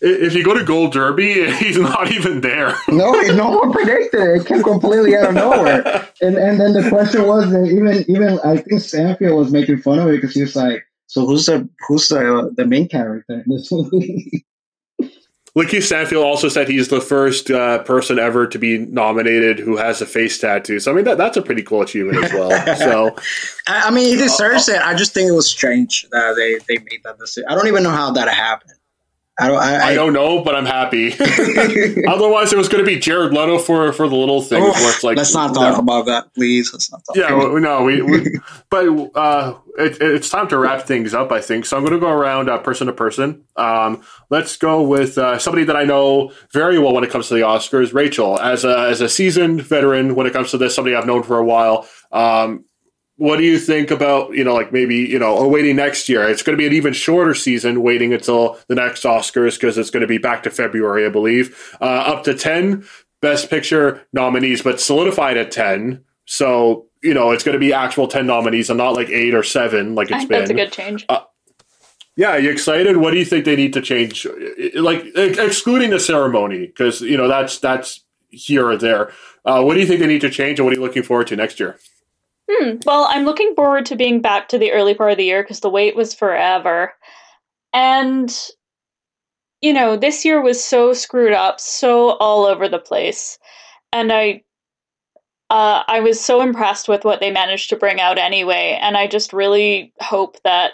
[0.00, 2.74] if you go to Gold Derby, he's not even there.
[2.88, 4.40] no, no one predicted it.
[4.40, 6.08] It came completely out of nowhere.
[6.20, 10.08] And and then the question was even even I think Stanfield was making fun of
[10.08, 13.70] it because he was like, "So who's the who's the the main character in this
[13.70, 14.44] movie?"
[15.56, 20.02] LaKeith Stanfield also said he's the first uh, person ever to be nominated who has
[20.02, 20.78] a face tattoo.
[20.78, 22.46] So I mean that that's a pretty cool achievement as well.
[22.76, 23.16] So
[23.66, 24.82] I mean he deserves uh, it.
[24.82, 27.48] I just think it was strange that they they made that decision.
[27.48, 28.75] I don't even know how that happened.
[29.38, 29.58] I don't.
[29.58, 31.12] I, I, don't know, but I'm happy.
[32.08, 34.64] Otherwise, it was going to be Jared Leto for for the little things.
[34.66, 35.78] Oh, where it's like, let's not talk no.
[35.78, 36.72] about that, please.
[36.72, 37.16] Let's not talk.
[37.16, 38.00] Yeah, well, no, we.
[38.00, 38.38] we
[38.70, 41.32] but uh, it, it's time to wrap things up.
[41.32, 41.76] I think so.
[41.76, 43.44] I'm going to go around uh, person to person.
[43.56, 47.34] Um, let's go with uh, somebody that I know very well when it comes to
[47.34, 47.92] the Oscars.
[47.92, 51.22] Rachael, as a as a seasoned veteran when it comes to this, somebody I've known
[51.22, 51.86] for a while.
[52.10, 52.64] Um,
[53.16, 56.28] what do you think about you know like maybe you know or waiting next year
[56.28, 59.90] it's going to be an even shorter season waiting until the next oscars because it's
[59.90, 62.84] going to be back to february i believe uh, up to 10
[63.20, 68.06] best picture nominees but solidified at 10 so you know it's going to be actual
[68.06, 71.06] 10 nominees and not like 8 or 7 like it's been that's a good change
[71.08, 71.20] uh,
[72.18, 72.96] yeah, are you excited?
[72.96, 74.26] What do you think they need to change?
[74.74, 79.12] Like excluding the ceremony, because you know that's that's here or there.
[79.44, 81.26] Uh, what do you think they need to change, and what are you looking forward
[81.26, 81.78] to next year?
[82.50, 82.76] Hmm.
[82.84, 85.60] Well, I'm looking forward to being back to the early part of the year because
[85.60, 86.94] the wait was forever.
[87.72, 88.34] And,
[89.60, 93.38] you know, this year was so screwed up, so all over the place.
[93.92, 94.42] And I.
[95.48, 99.06] Uh, I was so impressed with what they managed to bring out anyway, and I
[99.06, 100.72] just really hope that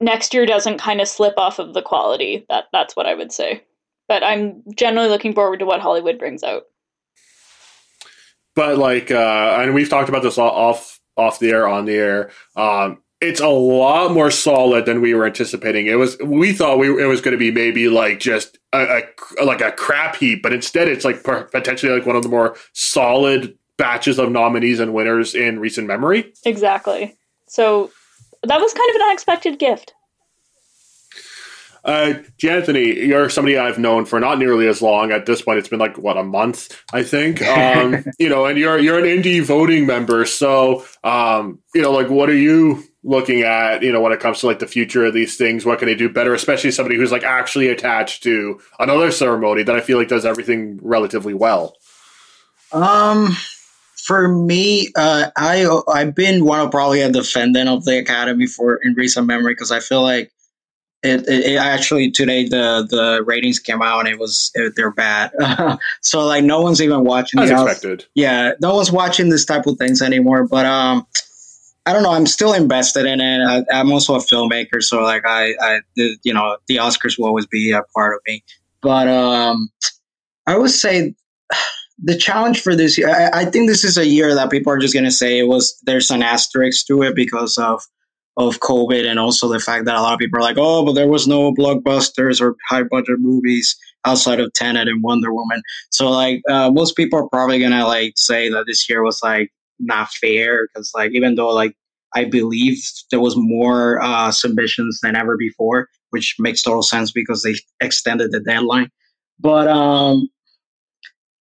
[0.00, 2.46] next year doesn't kind of slip off of the quality.
[2.48, 3.64] That that's what I would say.
[4.06, 6.66] But I'm generally looking forward to what Hollywood brings out
[8.54, 12.30] but like uh and we've talked about this off off the air on the air
[12.56, 15.86] um it's a lot more solid than we were anticipating.
[15.86, 19.02] It was we thought we it was going to be maybe like just a,
[19.40, 22.56] a, like a crap heap, but instead it's like potentially like one of the more
[22.72, 26.32] solid batches of nominees and winners in recent memory.
[26.44, 27.16] Exactly.
[27.46, 27.90] So
[28.42, 29.94] that was kind of an unexpected gift.
[31.84, 35.12] Uh, Anthony, you're somebody I've known for not nearly as long.
[35.12, 37.42] At this point, it's been like what a month, I think.
[37.54, 42.10] Um, you know, and you're you're an indie voting member, so um, you know, like,
[42.10, 43.82] what are you looking at?
[43.82, 45.94] You know, when it comes to like the future of these things, what can they
[45.94, 46.34] do better?
[46.34, 50.78] Especially somebody who's like actually attached to another ceremony that I feel like does everything
[50.82, 51.76] relatively well.
[52.72, 53.36] Um,
[54.04, 58.76] for me, uh, I I've been one of probably a defendant of the academy for
[58.76, 60.32] in recent memory because I feel like
[61.04, 64.90] it, it, it, actually today the the ratings came out and it was it, they're
[64.90, 65.30] bad.
[66.00, 67.40] so like no one's even watching.
[67.40, 68.06] As expected.
[68.14, 70.46] Yeah, no one's watching this type of things anymore.
[70.48, 71.06] But um,
[71.86, 72.12] I don't know.
[72.12, 73.66] I'm still invested in it.
[73.70, 77.26] I, am also a filmmaker, so like I, I, the, you know, the Oscars will
[77.26, 78.42] always be a part of me.
[78.80, 79.68] But um,
[80.46, 81.14] I would say
[81.98, 83.10] the challenge for this year.
[83.10, 85.48] I, I think this is a year that people are just going to say it
[85.48, 85.78] was.
[85.84, 87.82] There's an asterisk to it because of
[88.36, 90.92] of COVID and also the fact that a lot of people are like, oh, but
[90.92, 95.62] there was no blockbusters or high budget movies outside of Tenet and Wonder Woman.
[95.90, 99.52] So like uh, most people are probably gonna like say that this year was like
[99.78, 101.74] not fair because like even though like
[102.14, 102.78] I believe
[103.10, 108.30] there was more uh, submissions than ever before, which makes total sense because they extended
[108.30, 108.90] the deadline.
[109.40, 110.28] But um,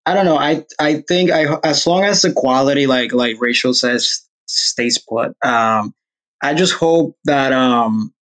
[0.06, 0.38] I don't know.
[0.38, 5.36] I I think I as long as the quality, like like Rachael says, stays put.
[5.46, 5.94] Um,
[6.44, 8.14] I just hope that um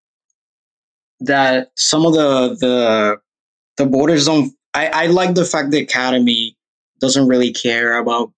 [1.22, 3.18] that some of the the
[3.78, 4.54] the voters don't.
[4.74, 6.58] I I like the fact the Academy
[7.00, 8.32] doesn't really care about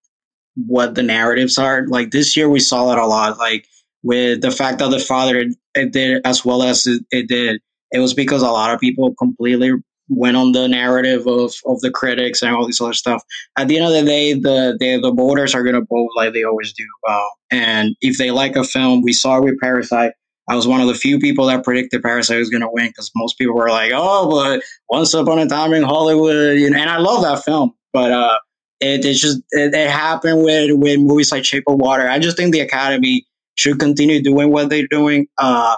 [0.56, 1.88] what the narratives are.
[1.88, 3.38] Like this year, we saw that a lot.
[3.38, 3.68] Like
[4.04, 7.62] with the fact that the father it did as well as it, it did,
[7.92, 9.72] it was because a lot of people completely
[10.10, 13.24] went on the narrative of, of the critics and all this other stuff.
[13.58, 16.34] At the end of the day, the the, the voters are going to vote like
[16.34, 16.86] they always do.
[17.08, 20.14] Uh, and if they like a film, we saw with Parasite.
[20.50, 23.10] I was one of the few people that predicted Parasite was going to win because
[23.16, 26.98] most people were like, "Oh, but Once Upon a Time in Hollywood," know, and I
[26.98, 28.38] love that film, but uh,
[28.82, 32.10] it, it just it, it happened with with movies like Shape of Water.
[32.10, 33.26] I just think the Academy
[33.56, 35.28] should continue doing what they're doing.
[35.38, 35.76] Uh,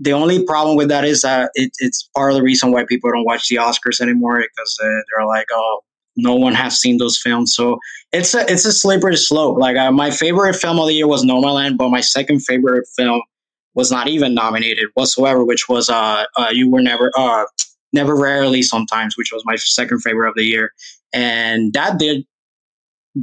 [0.00, 3.10] the only problem with that is that it, it's part of the reason why people
[3.12, 5.80] don't watch the Oscars anymore because uh, they're like, oh,
[6.16, 7.54] no one has seen those films.
[7.54, 7.78] So
[8.12, 9.58] it's a it's a slippery slope.
[9.58, 13.22] Like uh, my favorite film of the year was Nomadland, but my second favorite film
[13.74, 17.44] was not even nominated whatsoever, which was uh, uh You Were Never uh
[17.92, 20.72] Never Rarely Sometimes, which was my second favorite of the year,
[21.12, 22.24] and that did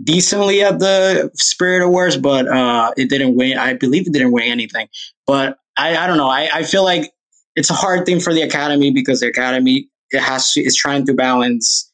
[0.04, 3.58] decently at the Spirit Awards, but uh, it didn't win.
[3.58, 4.88] I believe it didn't win anything.
[5.26, 6.30] But I, I don't know.
[6.30, 7.12] I, I feel like
[7.56, 11.06] it's a hard thing for the Academy because the Academy it has to, is trying
[11.06, 11.92] to balance.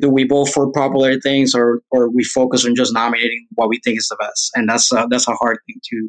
[0.00, 3.80] Do we vote for popular things or or we focus on just nominating what we
[3.84, 4.50] think is the best?
[4.54, 6.08] And that's a, that's a hard thing to.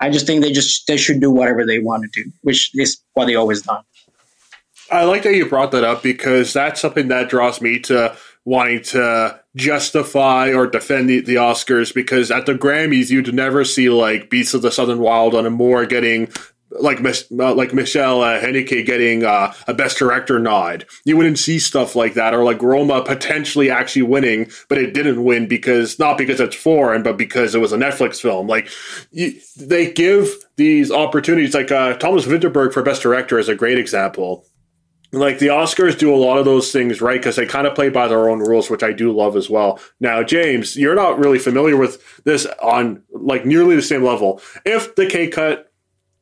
[0.00, 3.00] I just think they just they should do whatever they want to do, which is
[3.14, 3.82] what they always done.
[4.90, 8.14] I like that you brought that up because that's something that draws me to
[8.44, 13.88] wanting to justify or defend the, the, Oscars because at the Grammys you'd never see
[13.88, 16.28] like Beasts of the Southern Wild on Amour getting
[16.80, 20.86] like uh, like Michelle uh, getting uh, a Best Director nod.
[21.04, 25.22] You wouldn't see stuff like that, or like Roma potentially actually winning, but it didn't
[25.24, 28.46] win because not because it's foreign, but because it was a Netflix film.
[28.46, 28.68] Like
[29.10, 31.54] you, they give these opportunities.
[31.54, 34.46] Like uh, Thomas Vinterberg for Best Director is a great example
[35.12, 37.90] like the Oscars do a lot of those things right because they kind of play
[37.90, 39.78] by their own rules, which I do love as well.
[40.00, 44.40] Now, James, you're not really familiar with this on like nearly the same level.
[44.64, 45.71] If the K cut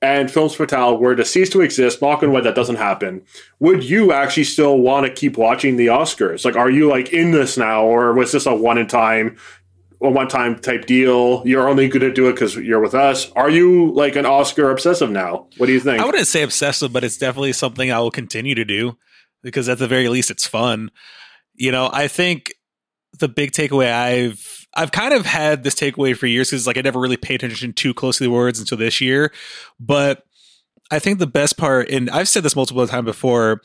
[0.02, 3.22] and Films Fatale were to cease to exist, knock on wood, that doesn't happen.
[3.58, 6.44] Would you actually still want to keep watching the Oscars?
[6.44, 9.36] Like, are you like in this now, or was this a one in time
[10.02, 11.42] a one time type deal.
[11.44, 13.30] You're only going to do it because you're with us.
[13.32, 15.48] Are you like an Oscar obsessive now?
[15.58, 16.00] What do you think?
[16.00, 18.96] I wouldn't say obsessive, but it's definitely something I will continue to do
[19.42, 20.90] because at the very least it's fun.
[21.54, 22.54] You know, I think
[23.18, 26.82] the big takeaway I've I've kind of had this takeaway for years because like I
[26.82, 29.32] never really paid attention too closely to the words until this year.
[29.78, 30.24] But
[30.90, 33.62] I think the best part, and I've said this multiple times before,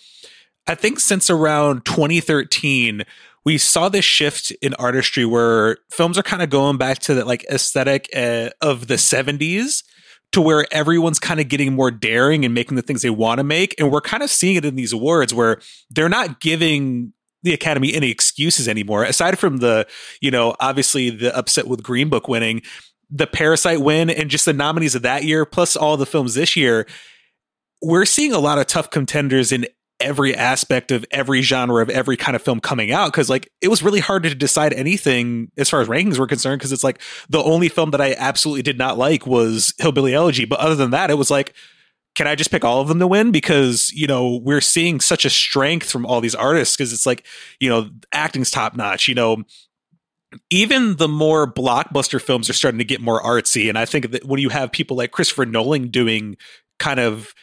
[0.68, 3.04] I think since around 2013,
[3.44, 7.28] we saw this shift in artistry where films are kind of going back to that
[7.28, 9.84] like aesthetic uh, of the 70s
[10.32, 13.44] to where everyone's kind of getting more daring and making the things they want to
[13.44, 15.60] make and we're kind of seeing it in these awards where
[15.92, 17.14] they're not giving
[17.46, 19.04] the academy any excuses anymore.
[19.04, 19.88] Aside from the
[20.22, 22.62] you know obviously the upset with green book winning
[23.10, 26.56] the parasite win and just the nominees of that year plus all the films this
[26.56, 26.88] year
[27.82, 29.68] we're seeing a lot of tough contenders in
[30.00, 33.70] every aspect of every genre of every kind of film coming out because like it
[33.70, 37.00] was really hard to decide anything as far as rankings were concerned because it's like
[37.30, 40.46] the only film that I absolutely did not like was Hillbilly Elegy.
[40.46, 41.56] But other than that it was like
[42.16, 43.32] can I just pick all of them to win?
[43.32, 47.26] Because, you know, we're seeing such a strength from all these artists because it's like,
[47.60, 49.44] you know, acting's top notch, you know,
[50.50, 53.70] even the more blockbuster films are starting to get more artsy.
[53.70, 56.38] And I think that when you have people like Christopher Nolan doing
[56.80, 57.34] kind of,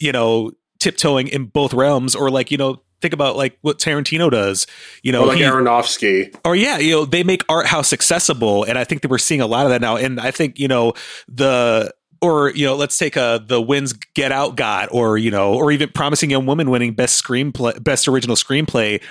[0.00, 4.30] you know, tiptoeing in both realms, or like, you know, think about like what Tarantino
[4.30, 4.66] does,
[5.02, 6.34] you know, or like he- Aronofsky.
[6.44, 9.40] or yeah, you know, they make art house accessible, and I think that we're seeing
[9.40, 9.96] a lot of that now.
[9.96, 10.94] And I think you know
[11.28, 15.54] the or you know, let's take a the wins Get Out got, or you know,
[15.54, 19.02] or even Promising Young Woman winning best screenplay, best original screenplay.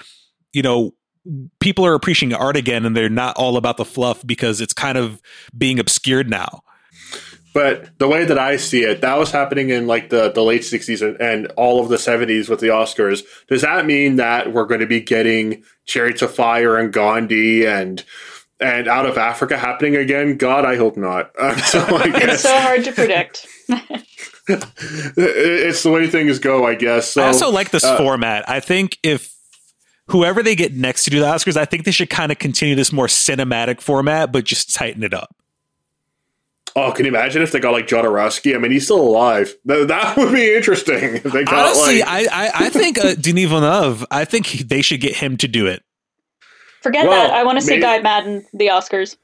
[0.54, 0.94] You know,
[1.60, 4.98] people are appreciating art again, and they're not all about the fluff because it's kind
[4.98, 5.22] of
[5.58, 6.62] being obscured now.
[7.54, 10.62] But the way that I see it, that was happening in like the, the late
[10.62, 13.24] 60s and, and all of the 70s with the Oscars.
[13.48, 18.04] Does that mean that we're going to be getting Chariots of Fire and Gandhi and
[18.60, 20.38] and Out of Africa happening again?
[20.38, 21.32] God, I hope not.
[21.38, 23.48] Uh, so I It's so hard to predict.
[24.48, 27.12] it's the way things go, I guess.
[27.14, 28.50] So, I also like this uh, format.
[28.50, 29.34] I think if
[30.08, 32.76] whoever they get next to do the Oscars, I think they should kind of continue
[32.76, 35.36] this more cinematic format, but just tighten it up.
[36.76, 38.56] oh, can you imagine if they got like Jodorowsky?
[38.56, 39.54] I mean, he's still alive.
[39.66, 41.16] That, that would be interesting.
[41.16, 44.06] If they got Honestly, like, I, I I think uh, Denis Villeneuve.
[44.10, 45.84] I think he- they should get him to do it.
[46.82, 47.34] Forget Well, that.
[47.34, 49.18] I want to see maybe- Guy Maddin the Oscars.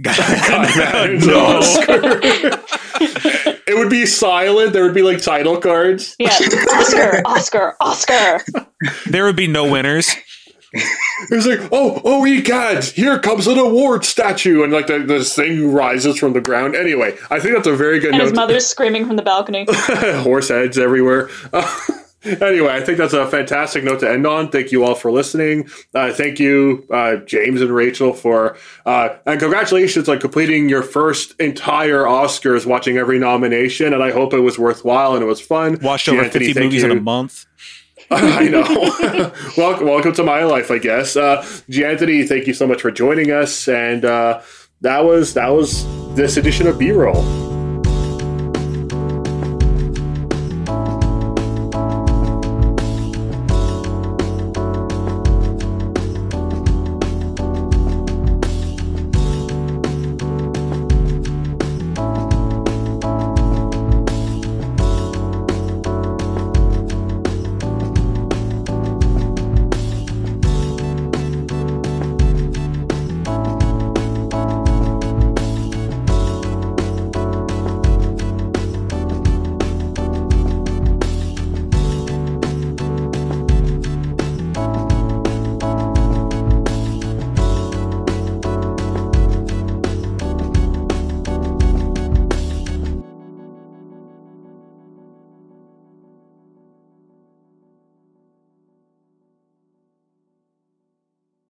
[0.04, 1.38] Maddin's no.
[1.38, 2.20] Oscar.
[3.66, 4.72] it would be silent.
[4.72, 6.16] There would be like title cards.
[6.18, 6.30] Yeah,
[6.72, 8.40] Oscar, Oscar, Oscar.
[9.06, 10.10] There would be no winners.
[10.72, 15.72] It's like, oh, oh, egads, here comes an award statue, and like the, this thing
[15.72, 16.76] rises from the ground.
[16.76, 19.66] Anyway, I think that's a very good And his mother's screaming from the balcony.
[19.68, 21.28] Horse heads everywhere.
[21.52, 21.76] Uh,
[22.24, 24.50] anyway, I think that's a fantastic note to end on.
[24.50, 25.68] Thank you all for listening.
[25.94, 28.56] Uh, thank you, uh, James and Rachael, for
[28.86, 33.94] uh, and congratulations on completing your first entire Oscars, watching every nomination.
[33.94, 35.78] And I hope it was worthwhile and it was fun.
[35.82, 37.46] Watched over Anthony, fifty movies in a month.
[38.10, 38.62] I know.
[39.56, 41.16] welcome, welcome to my life, I guess.
[41.16, 44.42] Uh, Jianthonnie, thank you so much for joining us, and uh,
[44.80, 47.49] that was that was this edition of B roll.